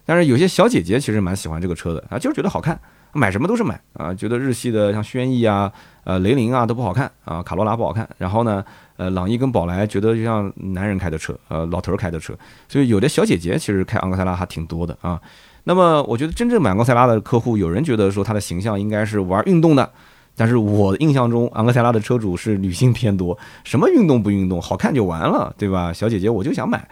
[0.07, 2.79] 但是有些小姐姐其实蛮喜欢这个车的啊，就是觉得好看，
[3.15, 5.73] 买什么都是买啊，觉得日系的像轩逸啊、
[6.05, 8.65] 呃雷凌啊都不好看啊，卡罗拉不好看，然后呢。
[8.97, 12.33] 呃，朗逸跟宝来觉得就像男人开的车，呃，老头儿开的车，
[12.69, 15.21] 所以有的小姐姐其实开昂克赛拉还挺多的啊。
[15.65, 19.91] 那么，我觉得真正买昂克赛拉的客户，有人觉得说它的形象应该是玩运动的，
[20.37, 25.93] 但是我印象中昂克赛拉的车主是女性偏多，什么运动不运动，好看就完了，对吧？
[25.93, 26.87] 小姐姐我就想买。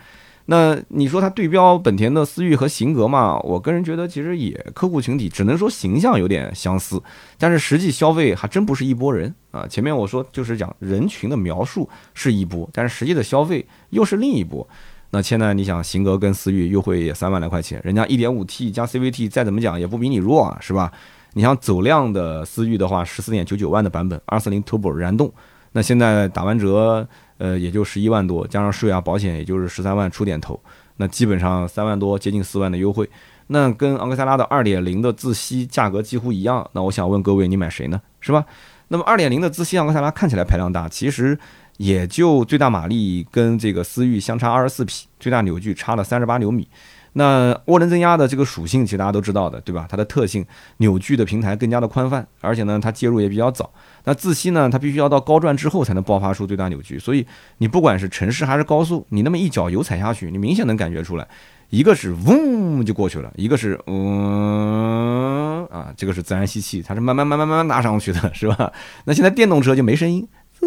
[0.47, 3.39] 那你说它对标本田的思域和型格嘛？
[3.41, 7.01] 我个人觉得其实也客户群体只能说形象有点相似，
[7.39, 9.67] 但是实际消费还真不是一拨人啊。
[9.69, 14.67] 前面我说就是讲人群的描述是一波，但是实际的消费又是另一波。
[15.11, 20.91] 那现在你想型格跟思域优惠也三万来块钱，人家 1.5T 加 CVT 再怎么讲也不比你弱啊，是吧？
[21.35, 25.33] 你像走量的思域的话，十四点九九万的版本二四零 Turbo 燃动，
[25.73, 27.07] 那现在打完折。
[27.43, 30.61] 呃，也就十一万多，加上税啊、保险，也就是十三万出点头，
[30.99, 33.11] 那基本上三万多，接近四万的优惠，
[33.49, 36.65] 那跟昂克赛拉的二点零的自吸价格几乎一样。
[36.73, 38.01] 那我想问各位，你买谁呢？
[38.21, 38.47] 是吧？
[38.87, 41.37] 那么二点零的自吸昂克赛拉看起来排量大，其实
[41.79, 46.69] 也就最大马力跟这个思域相差二十四匹，最大扭矩差了三十八牛米。
[47.15, 49.87] 那涡轮增压的这个属性，其实大家都知道的，对吧？
[49.89, 50.45] 它的特性，
[50.79, 53.71] 扭矩的平台更加的宽泛，而且呢，它介入也比较早。
[54.05, 57.27] 那自吸呢，它必须要到高转之后才能爆发出最大扭矩，所以
[57.59, 61.29] 你不管是城市还是高速，你那么一脚油踩下去，你明显能感觉出来，
[61.71, 68.73] 一个是嗡就过去了，一个是嗯啊，这个是自然吸气，它是慢慢慢慢慢慢拉上去的，是吧？
[69.05, 70.27] 那现在电动车就没声音，
[70.59, 70.67] 滋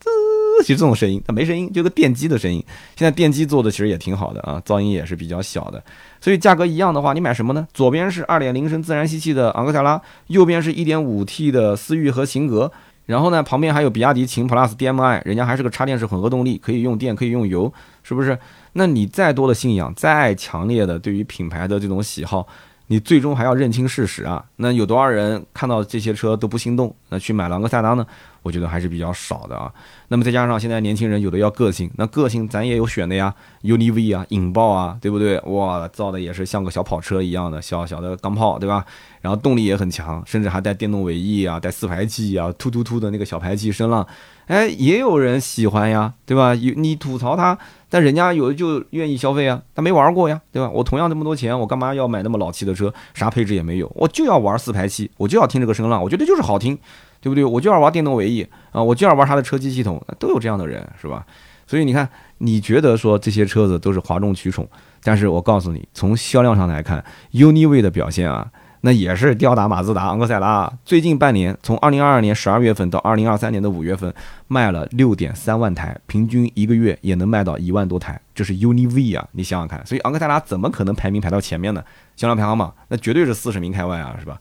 [0.00, 0.43] 滋。
[0.62, 2.62] 其这种声音它没声音，就个电机的声音。
[2.96, 5.82] 现在电机做的其实也挺好的啊，噪音也是比较小的。
[6.20, 7.66] 所以价格一样的话，你买什么呢？
[7.72, 12.70] 左边是二点零升自然吸气的昂克赛拉，右边是一点五 T 的思域和型格。
[13.06, 17.70] 然后呢，旁边还有比亚迪秦 PLUS DM-i，人家还是个插电式混合动力，可以用电可以用油，
[18.02, 18.38] 是不是？
[18.72, 22.46] 那你再多的信仰，再强烈的对于品牌的这种喜好。
[22.86, 24.44] 你最终还要认清事实啊！
[24.56, 26.94] 那有多少人看到这些车都不心动？
[27.08, 28.06] 那去买昂克赛拉呢？
[28.44, 29.72] 我觉得还是比较少的啊。
[30.06, 35.40] 那么再加上现在年轻人有的要个性，那个性咱也有选的呀，UNI-V 啊，引爆啊，对不对？
[35.46, 38.84] 哇，造的也是像个小跑车一样的小小的钢炮，对吧？
[39.20, 44.06] 然后动力也很强，甚至还带电动尾翼啊，带四排气啊，突突突的那个小排气声浪，
[44.46, 46.54] 哎，也有人喜欢呀，对吧？
[46.54, 47.58] 有你吐槽它。
[47.90, 50.68] 但人家有的就愿意消费啊，他没玩过呀，对吧？
[50.68, 52.92] 我同样这么多钱，我干嘛要买那么老气的车？
[53.14, 56.76] 啥配置也没有，我就要玩四排气，我就要听这个声浪，我觉得就是好听，
[57.24, 57.42] 对不对？
[57.42, 61.24] 我就要玩电动尾翼啊，我就要玩它的车机系统，都有这样的人，是吧？
[61.66, 62.06] 所以你看，
[62.36, 64.68] 你觉得说这些车子都是哗众取宠，
[65.02, 67.02] 但是我告诉你，从销量上来看
[67.32, 68.46] ，UNI-V 的表现啊。
[68.86, 70.70] 那也是吊打马自达、昂克赛拉。
[70.84, 74.12] 最近半年，从二零二二年十二月份到二零二三年的五月份，
[74.46, 79.26] 卖了六点三万台，平均一个月也能卖到一万多台，这是 UNI-V 啊！
[79.32, 81.82] 你想想看，所以昂克赛拉怎么可能排名排到前面呢？
[82.14, 84.38] 销量排行榜那绝对是四十名开外啊，是吧？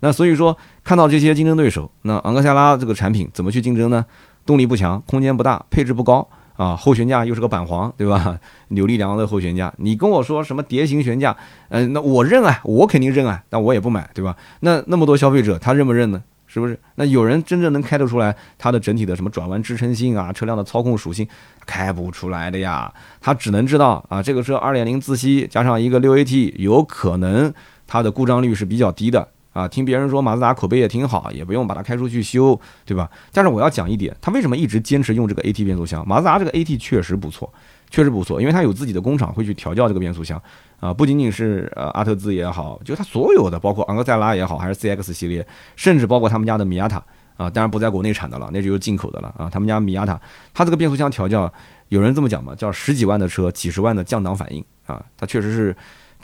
[0.00, 4.04] 那所以说，看到这些竞争对手，那昂克赛拉这个产品怎么去竞争呢？
[4.44, 6.28] 动力不强，空间不大，配置不高。
[6.56, 8.38] 啊，后悬架又是个板簧，对吧？
[8.68, 11.36] 扭力梁的后悬架，你跟我说什么碟形悬架？
[11.68, 14.34] 嗯，那我认啊，我肯定认啊，但我也不买，对吧？
[14.60, 16.22] 那那么多消费者，他认不认呢？
[16.46, 16.78] 是不是？
[16.94, 21.28] 那有人真正能开得出来它的整体的什么转弯支撑性啊，车辆的操控属性，
[21.66, 22.90] 开不出来的呀。
[23.20, 27.52] 他只能知道啊，这个车2.0自吸加上一个 6AT，有可能
[27.86, 29.28] 它的故障率是比较低的。
[29.56, 33.10] 啊，听别人说马自达口碑也挺好，也不用把它开出去修，对吧？
[33.32, 36.06] 但是我要讲一点，他为什么一直坚持用这个 AT 变速箱？
[36.06, 37.50] 马自达这个 AT 确实不错，
[37.88, 40.38] 确实不错，因为它有自己的工厂会去调教这个变速箱
[40.78, 47.02] 啊，不仅仅是呃阿特兹也好，就它所有的，包括昂克赛拉也好，还是 CX 系列，甚至包括他们家的米亚塔
[47.38, 49.48] 啊，当然不在国内产的了，那就是进口的了啊。
[49.48, 50.20] 他们家米亚塔，
[50.52, 51.50] 它这个变速箱调教，
[51.88, 55.74] 有人这么讲嘛，叫十几万的车，几十万的降档反应啊，它确实是。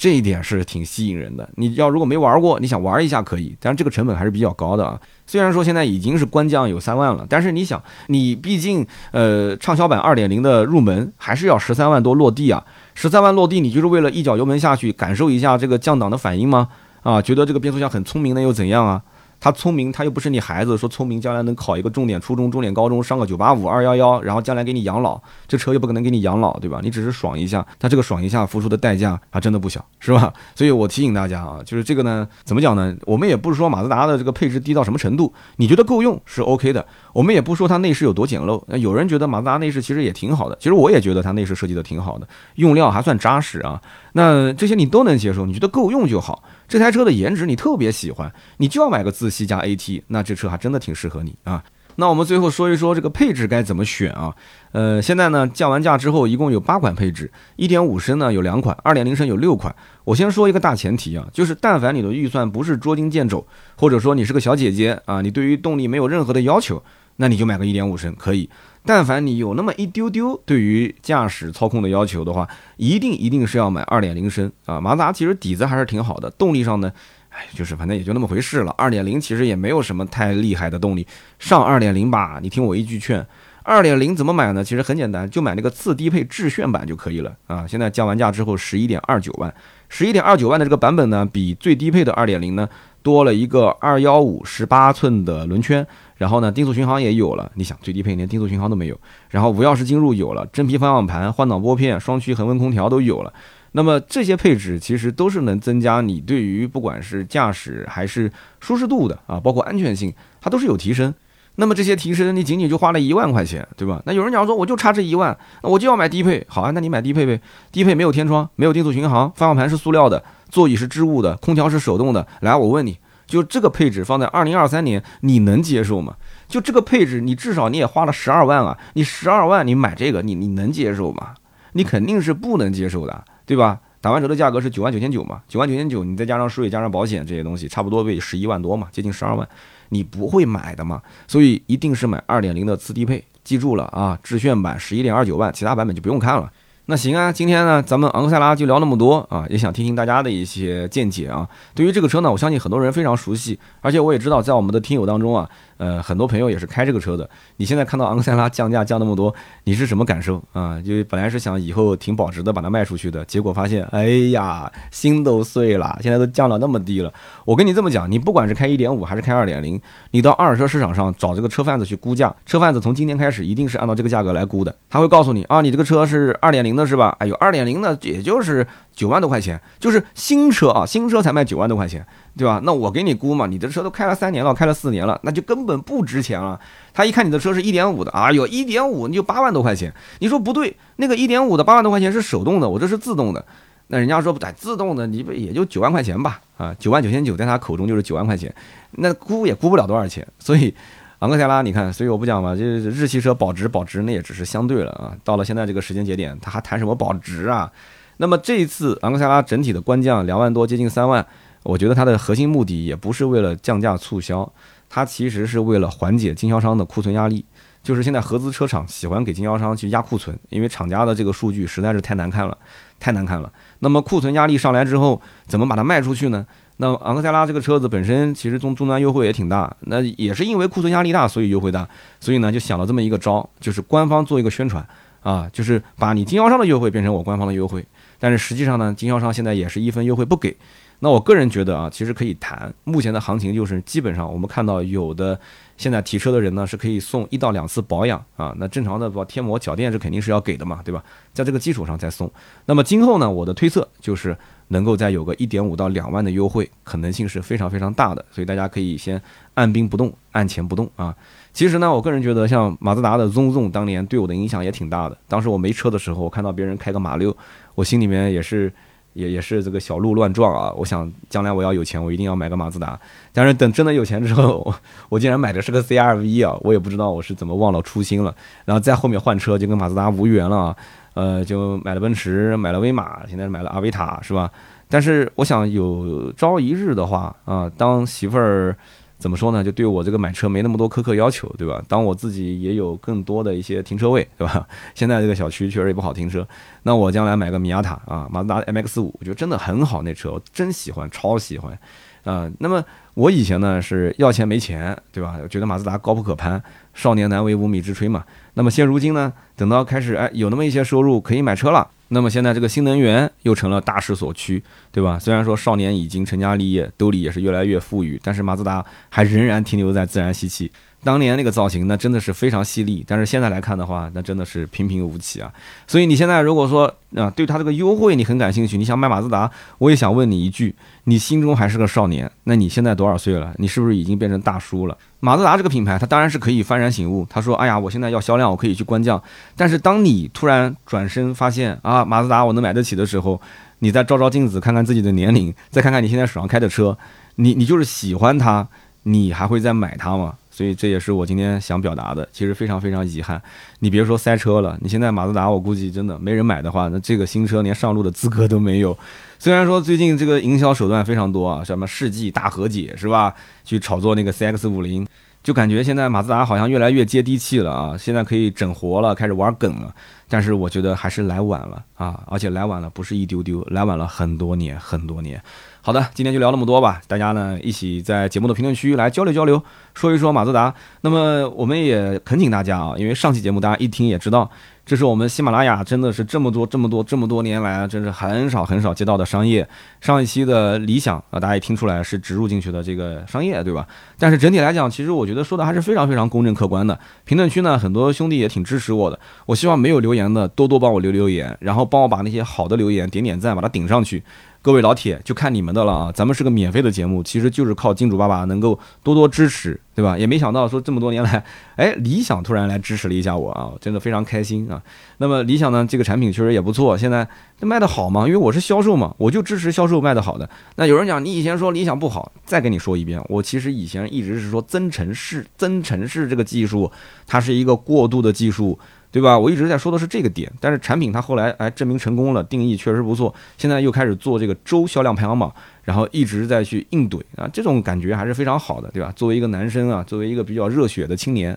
[0.03, 1.49] 这一点是挺吸引人的。
[1.55, 5.01] 你要如果没玩过，你想玩一下可以，但是这个成本还是比较高的啊。
[5.29, 12.65] 虽然说现在已经是官降有三万了，但是你想，你毕竟呃畅销版二点零的入门还是要十三万多落地啊。
[12.95, 16.67] 十三万落地，你就是为了一脚油门下去感受一下这个降档的反应吗？
[17.05, 19.01] 啊，觉得这个变速箱很聪明，那又怎样啊？
[19.43, 26.79] 他聪明，他又不是你孩子，说聪明将来能考一个重点初中、重点高中，上个九八五、二幺幺，然后将来给你养老，这车又不可能给你养老，对吧？
[26.81, 30.33] 你只是爽一下，他这个爽一下付出的代价还真的不小，是吧？
[30.55, 32.95] 所以我提醒大家啊，就是这个呢，怎么讲呢？
[33.05, 36.87] 我们也不是说马自达的这个配置低到什么程度，你觉得够用是 OK 的。
[37.13, 43.83] 我们也不说它内饰有多简陋，那有人觉得马自达内饰其实也挺好的，其实我也觉得它内饰设计的挺好的，用料还算扎实啊。
[44.13, 46.45] 那这些你都能接受，你觉得够用就好。
[46.73, 51.63] 这台车的颜值你特别喜欢，你就要买个自吸加 AT，那这车还真的挺适合你啊。
[51.97, 54.35] 那我们最后说一说这个配置该怎么选啊？
[54.73, 59.77] 呃，现在呢降完价之后一共有八款配置，一点五升呢有两款，二点零升有六款。
[60.05, 63.47] 我先说一个大前提啊，就是但凡你的预算不是捉襟见肘，
[63.77, 66.83] 或者说你是个小姐姐啊，你对于动力没有任何的要求，
[67.17, 68.49] 那你就买个一点五升可以。
[68.85, 74.81] 但凡你有那么一丢丢对于驾驶操控的要求的话，一定一定是要买二点零升啊！
[74.81, 76.91] 马自达其实底子还是挺好的，动力上呢，
[77.29, 78.75] 哎，就是反正也就那么回事了。
[78.77, 81.07] 二点零其实也没有什么太厉害的动力，
[81.39, 82.41] 上二点零吧。
[82.43, 83.25] 你听我一句劝，
[83.63, 84.65] 二点零怎么买呢？
[84.65, 87.65] 其实很简单，就买那个次低配致炫版就可以了啊！
[87.65, 89.55] 现在降完价之后，十一点二九万，
[89.89, 92.69] 十一点二九万的这个版本呢，比最低配的二点零呢
[93.01, 95.87] 多了一个二幺五十八寸的轮圈。
[96.23, 97.51] 然后呢，定速巡航也有了。
[97.57, 98.97] 你想，最低配连定速巡航都没有。
[99.29, 103.33] 然后无钥匙进入有了，真皮方向盘、换挡拨片、双区恒温空调都有了。
[103.73, 111.13] 那么这些配置其实都是能增加你对于不管是驾驶还是舒适度的啊，包括安全性，它都是有提升。
[111.57, 114.01] 那么这些提升，你仅仅就花了一万块钱，对吧？
[114.07, 116.47] 那有人讲说，我就差这一万，那我就要买低配。
[116.47, 117.41] 好啊，那你买低配呗。
[117.73, 122.25] 低配没有天窗，没有定速巡航，方向盘是塑料的，座椅是织物的，空调是手动的。
[122.43, 122.97] 来，我问你。
[123.33, 126.15] 就这个配置放在二零二三年，你能接受吗？
[126.47, 128.77] 就这个配置，你至少你也花了十二万啊！
[128.93, 131.33] 你十二万你买这个，你你能接受吗？
[131.73, 133.81] 你肯定是不能接受的，对吧？
[134.03, 139.49] 打完折的价格是九万九千九嘛，九万九千九，你再加上税、加上保险这些东西，差不多为十一万多嘛，接近十二万，
[139.89, 146.53] 你不会买的嘛，所以一定是买二点零的次低配，记住了啊，致炫版十一点二九万，其他版本就不用看了。
[146.87, 151.49] 那行啊，今天呢，咱们昂克赛拉就聊那么多啊，也想听听大家的一些见解啊。
[151.77, 155.49] 对于这个车呢，我相信很多人非常熟悉，而且我也知道，在我们的听友当中啊。
[155.83, 157.29] 呃，很多朋友也是开这个车的。
[157.57, 160.81] 你现在看到昂克赛拉降价降那么多，你是什么感受啊？
[160.81, 165.99] 就本来是想以后挺保值的，把它卖出去的，结果发现，哎呀，心都碎了。
[166.01, 167.13] 现在都降到那么低了。
[167.45, 169.81] 我跟你这么讲，你不管是开一点五还是开二点零，
[170.13, 174.73] 你到二手车市场上找这个车贩子去估价，车贩子从今天开始一定是按照这个价格来估的。
[174.89, 177.17] 他会告诉你啊，你这个车是二点零的是吧？
[177.19, 178.65] 哎呦，二点零的也就是
[178.95, 182.07] 九万多块钱，就是新车啊，新车才卖九万多块钱。
[182.37, 182.61] 对吧？
[182.65, 186.59] 那我给你估嘛，你的车都开了三年了，开了四年了，那就根本不值钱了。
[186.95, 189.93] 他一看你的车是一点五的，哎呦，一点五你就八万多块钱。
[190.21, 193.45] 你说不对，那个一点五的八万多块钱是手动的，我这是自动的。
[193.89, 196.41] 那人家说不，自动的你不也就九万块钱吧？
[196.57, 198.55] 啊，九万九千九，在他口中就是九万块钱，
[198.93, 200.27] 那估也估不了多少钱。
[200.39, 200.75] 所以
[201.19, 205.13] 昂克赛拉，你看，所以我不讲嘛，就是日系车保值保值，那也只是相对了啊。
[205.23, 207.71] 到了现在这个时间节点，他还谈什么保值啊？
[208.17, 211.27] 那么这一次昂克赛拉整体的官降两万多，接近三万。
[211.63, 214.51] 我觉得它的核心目的也不是为了降价促销，
[214.89, 217.45] 它其实是为了缓解经销商的库存压力。
[217.83, 222.57] 就是现在合资车厂喜欢给经销商去压库存，因为厂家的这个数据实在是太难看了，
[223.01, 223.53] 太难看了。
[223.81, 226.47] 那么库存压力上来之后，怎么把它卖出去呢？
[226.77, 231.89] 那昂克赛拉这个车子本身其实终终端优惠也挺大，那也是因为库存压力大，所以优惠大。
[232.21, 234.87] 所以呢，就想了这么一个招，就是官方做一个宣传
[235.23, 237.85] 啊，就是把你经销商的优惠变成我官方的优惠。
[238.21, 240.57] 但是实际上呢，经销商现在也是一分优惠不给。
[241.05, 242.73] 那我个人觉得啊，其实可以谈。
[242.85, 245.37] 目前的行情就是，基本上我们看到有的
[245.77, 248.55] 现在提车的人呢，是可以送一到两次保养啊。
[248.57, 251.03] 那正常的不贴膜、脚垫是肯定是要给的嘛，对吧？
[251.33, 252.31] 在这个基础上再送。
[252.67, 254.37] 那么今后呢，我的推测就是
[254.69, 258.25] 能够再有个一点五到两万的优惠，可能性是非常非常大的。
[258.31, 259.21] 所以大家可以先
[259.55, 261.13] 按兵不动，按钱不动啊。
[261.53, 265.19] 其实呢，我个人觉得像马自达的 ZOZO 当年对我的影响也挺大的。
[265.27, 267.37] 当时我没车的时候，我看到别人开个马六，
[267.75, 268.73] 我心里面也是。
[269.15, 270.73] 也也是这个小鹿乱撞啊！
[270.77, 272.99] 我想将来我要有钱，我一定要买个马自达。
[273.33, 274.75] 但是等真的有钱之后，
[275.09, 276.57] 我竟然买的是个 CRV 啊！
[276.63, 278.35] 我也不知道我是怎么忘了初心了。
[278.65, 280.77] 然后在后面换车就跟马自达无缘了，啊
[281.15, 284.51] 呃，就买了奔驰，买了威马，现在买了阿维塔，是吧？
[284.89, 288.77] 但是我想有朝一日的话啊，当媳妇儿。
[289.23, 289.63] 怎么说呢？
[289.63, 291.81] 就对我这个买车没那么多苛刻要求，对吧？
[291.87, 294.67] 当我自己也有更多的一些停车位，对吧？
[294.97, 296.45] 现在这个小区确实也不好停车，
[296.83, 301.79] 那我将来买个米亚塔啊，马自达 MX 五，我觉得真的很好，那车我真喜欢，超喜欢，
[302.25, 305.37] 啊，那么我以前呢是要钱没钱，对吧？
[305.49, 306.61] 觉得马自达高不可攀，
[306.93, 308.25] 少年难为无米之炊嘛。
[308.55, 311.89] 那么现如今呢，等到开始哎有那么一些收入，可以买车了。
[312.15, 315.19] 那么现在这个新能源又成了大势所趋，对吧？
[315.19, 320.71] 虽然说少年已经成家立业，兜里也是越来越富裕，但是马自达还仍然停留在自然吸气。
[321.03, 325.51] 当年那个造型，那真的是非常犀利，但是现在来看的话，那真的是平平无奇啊。
[325.87, 326.85] 所以你现在如果说
[327.17, 332.31] 啊，对它这个优惠你很感兴趣，你想买马自达，我也想问你一句：你心中还是个少年？
[332.45, 333.53] 那你现在多少岁了？
[333.57, 334.97] 你是不是已经变成大叔了？
[335.25, 337.25] 马自达这个品牌，它当然是可以幡然醒悟。
[337.31, 339.23] 他说：“哎呀，我现在要销量，我可以去官降。”
[339.55, 343.41] 但是当你突然转身发现啊，马自达我能买得起的时候，
[343.79, 346.99] 你再照照镜子，看看自己的年龄，再看看你现在手上开的车，
[347.37, 348.67] 你你就是喜欢它，
[349.05, 350.35] 你还会再买它吗？
[350.53, 353.43] 所以这也是我今天想表达的，其实非常非常遗憾。
[353.81, 358.97] 你别说塞车了，你现在马自达，我估计真的没人买的话，那这个新车连上路的资格都没有。
[359.39, 363.35] 虽然说最近这个营销手段非常多啊，什么世纪大和解是吧？
[363.65, 365.05] 去炒作那个 CX 五零，
[365.43, 369.93] 就感觉现在马自达好像越来越接地气了啊，现在可以整活了，开始玩梗了。
[370.29, 375.43] 但是我觉得还是来晚了啊，而且来晚了不是一丢丢，来晚了很多年很多年。
[375.85, 377.03] 好的，今天就聊那么多吧。
[377.09, 379.61] 大家呢一起在节目的评论区来交流交流，
[379.95, 380.73] 说一说马自达。
[381.01, 384.49] 那么我们也恳请大家啊，因为上期节目大家一听也知道，
[384.87, 389.69] 这是我们喜马拉雅真的是这么多这么多这么多年来啊，真是很少很少接到的商业。
[390.01, 393.85] 上一期的理想啊，大家也听出来是植入进去的这个商业，对吧？
[394.17, 396.97] 但是整体来讲，其实我觉得说的还是非常非常公正客观的。
[397.25, 399.19] 评论区呢，很多兄弟也挺支持我的。
[399.47, 404.23] 我希望没有留言的多多帮我留留言，然后帮我把那些好的留言点点赞，把它顶上去。
[404.63, 406.13] 各位老铁，就看你们的了啊！
[406.13, 410.17] 咱们是个免费的节目，其实就是靠金主爸爸能够多多支持，对吧？
[410.17, 411.45] 也没想到说这么多年来，
[411.75, 414.81] 哎，理想突然来支持了一下我啊，真的非常开心啊！
[415.19, 417.27] 那么理想呢，这个产品确实也不错，现在
[417.59, 420.49] 卖的好嘛，因为我是销售嘛，我就支持销售卖的好的。
[420.77, 426.89] 那有人讲你以前说理想不好，再跟你说一遍，我其实以前一直是说增程式，增程式这个技术，
[427.27, 428.79] 它是一个过渡的技术。
[429.13, 429.39] 对吧？
[429.39, 435.55] 我一直在说的是这个点，但是产品它后来哎证明成功了，定义确实不错，现在又开始做这个周销量排行榜，
[435.85, 439.13] 然后一直在去硬怼啊，这种感觉还是非常好的，对吧？
[439.15, 441.57] 作为一个男生啊，作为一个比较热血的青年。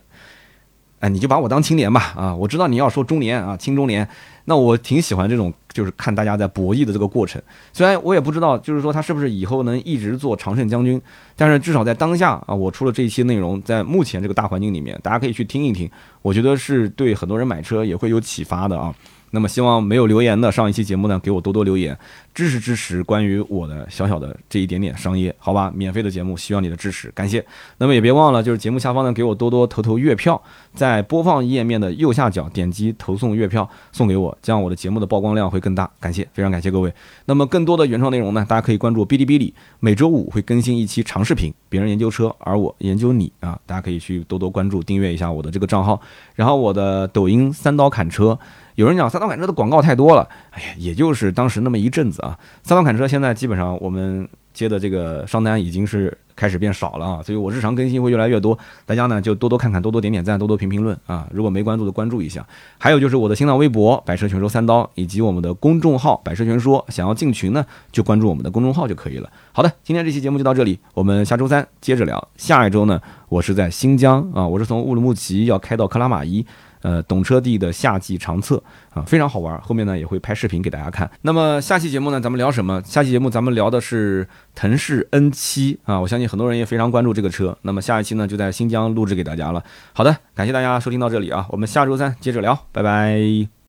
[1.10, 4.08] 你就把我当青年吧，啊，我知道你要说中年啊，青中年，
[4.46, 7.42] 那我挺喜欢这种，就是看大家在博弈的这个过程。
[7.74, 11.02] 虽然我也不知道，就是说他是不是以后能一直做常胜将军，
[11.36, 15.90] 但是至少在当下啊，我出了这一期内容，在目前这个大环境里面，大家可以去听一听，
[16.22, 18.94] 我觉得是对很多人买车也会有启发的啊。
[19.36, 21.96] 那么希望没有留言的上一期节目呢，给我多多留言，
[22.34, 25.70] 支持支持关于我的小小的这一点点商业，好吧？
[25.76, 27.46] 免费的节目需要你的支持，感谢。
[27.78, 30.42] 那么也别忘了，就是节目下方呢，给我多多投投月票，
[30.74, 35.92] 在播放页面的右下角点击投送月票送给我，这样我的节目的曝光量会更大。
[36.00, 36.94] 感谢，非常感谢各位。
[37.26, 46.00] 那么更多的原创内容呢，大家可以关注哔哩哔哩，每周五会更新一期长视频，别人研究车，而我研究你啊，大家可以去多多关注订阅一下我的这个账号，
[46.36, 48.40] 然后我的抖音三刀砍车。
[48.76, 52.38] 有人讲三刀砍车的广告太多了，哎呀，也就是当时那么一阵子啊。
[52.62, 61.26] 三刀砍车现在基本上我们接的这个商单已经是开始变少了啊，所以我日常更新会越来越多，大家呢就多多看看，多多点点赞，多多评评论啊。
[61.32, 62.46] 如果没关注的关注一下，
[62.78, 69.30] 还有就是我的新浪微博“百车全说三刀”以及我们的公众号“百车全说”，想要进群呢就关注我们的公众号就可以了。
[69.54, 72.28] 好的，今天这期节目就到这里，我们下周三接着聊。
[72.36, 76.46] 下一周呢，我是在新疆啊，我是从乌鲁木齐要开到克拉玛依。
[76.86, 78.62] 呃，懂车帝的夏季长测
[78.94, 79.60] 啊，非常好玩。
[79.60, 81.10] 后面呢也会拍视频给大家看。
[81.24, 82.80] 那么下期节目呢，咱们聊什么？
[82.86, 87.58] 下期节目咱们聊的是腾势 N7 啊，我相信很多人也非常关注这个车。
[87.64, 89.64] 那么下一期呢，就在新疆录制给大家了。
[89.94, 93.56] 好的，感谢大家收听到这里啊，我们下周三接着聊，拜拜。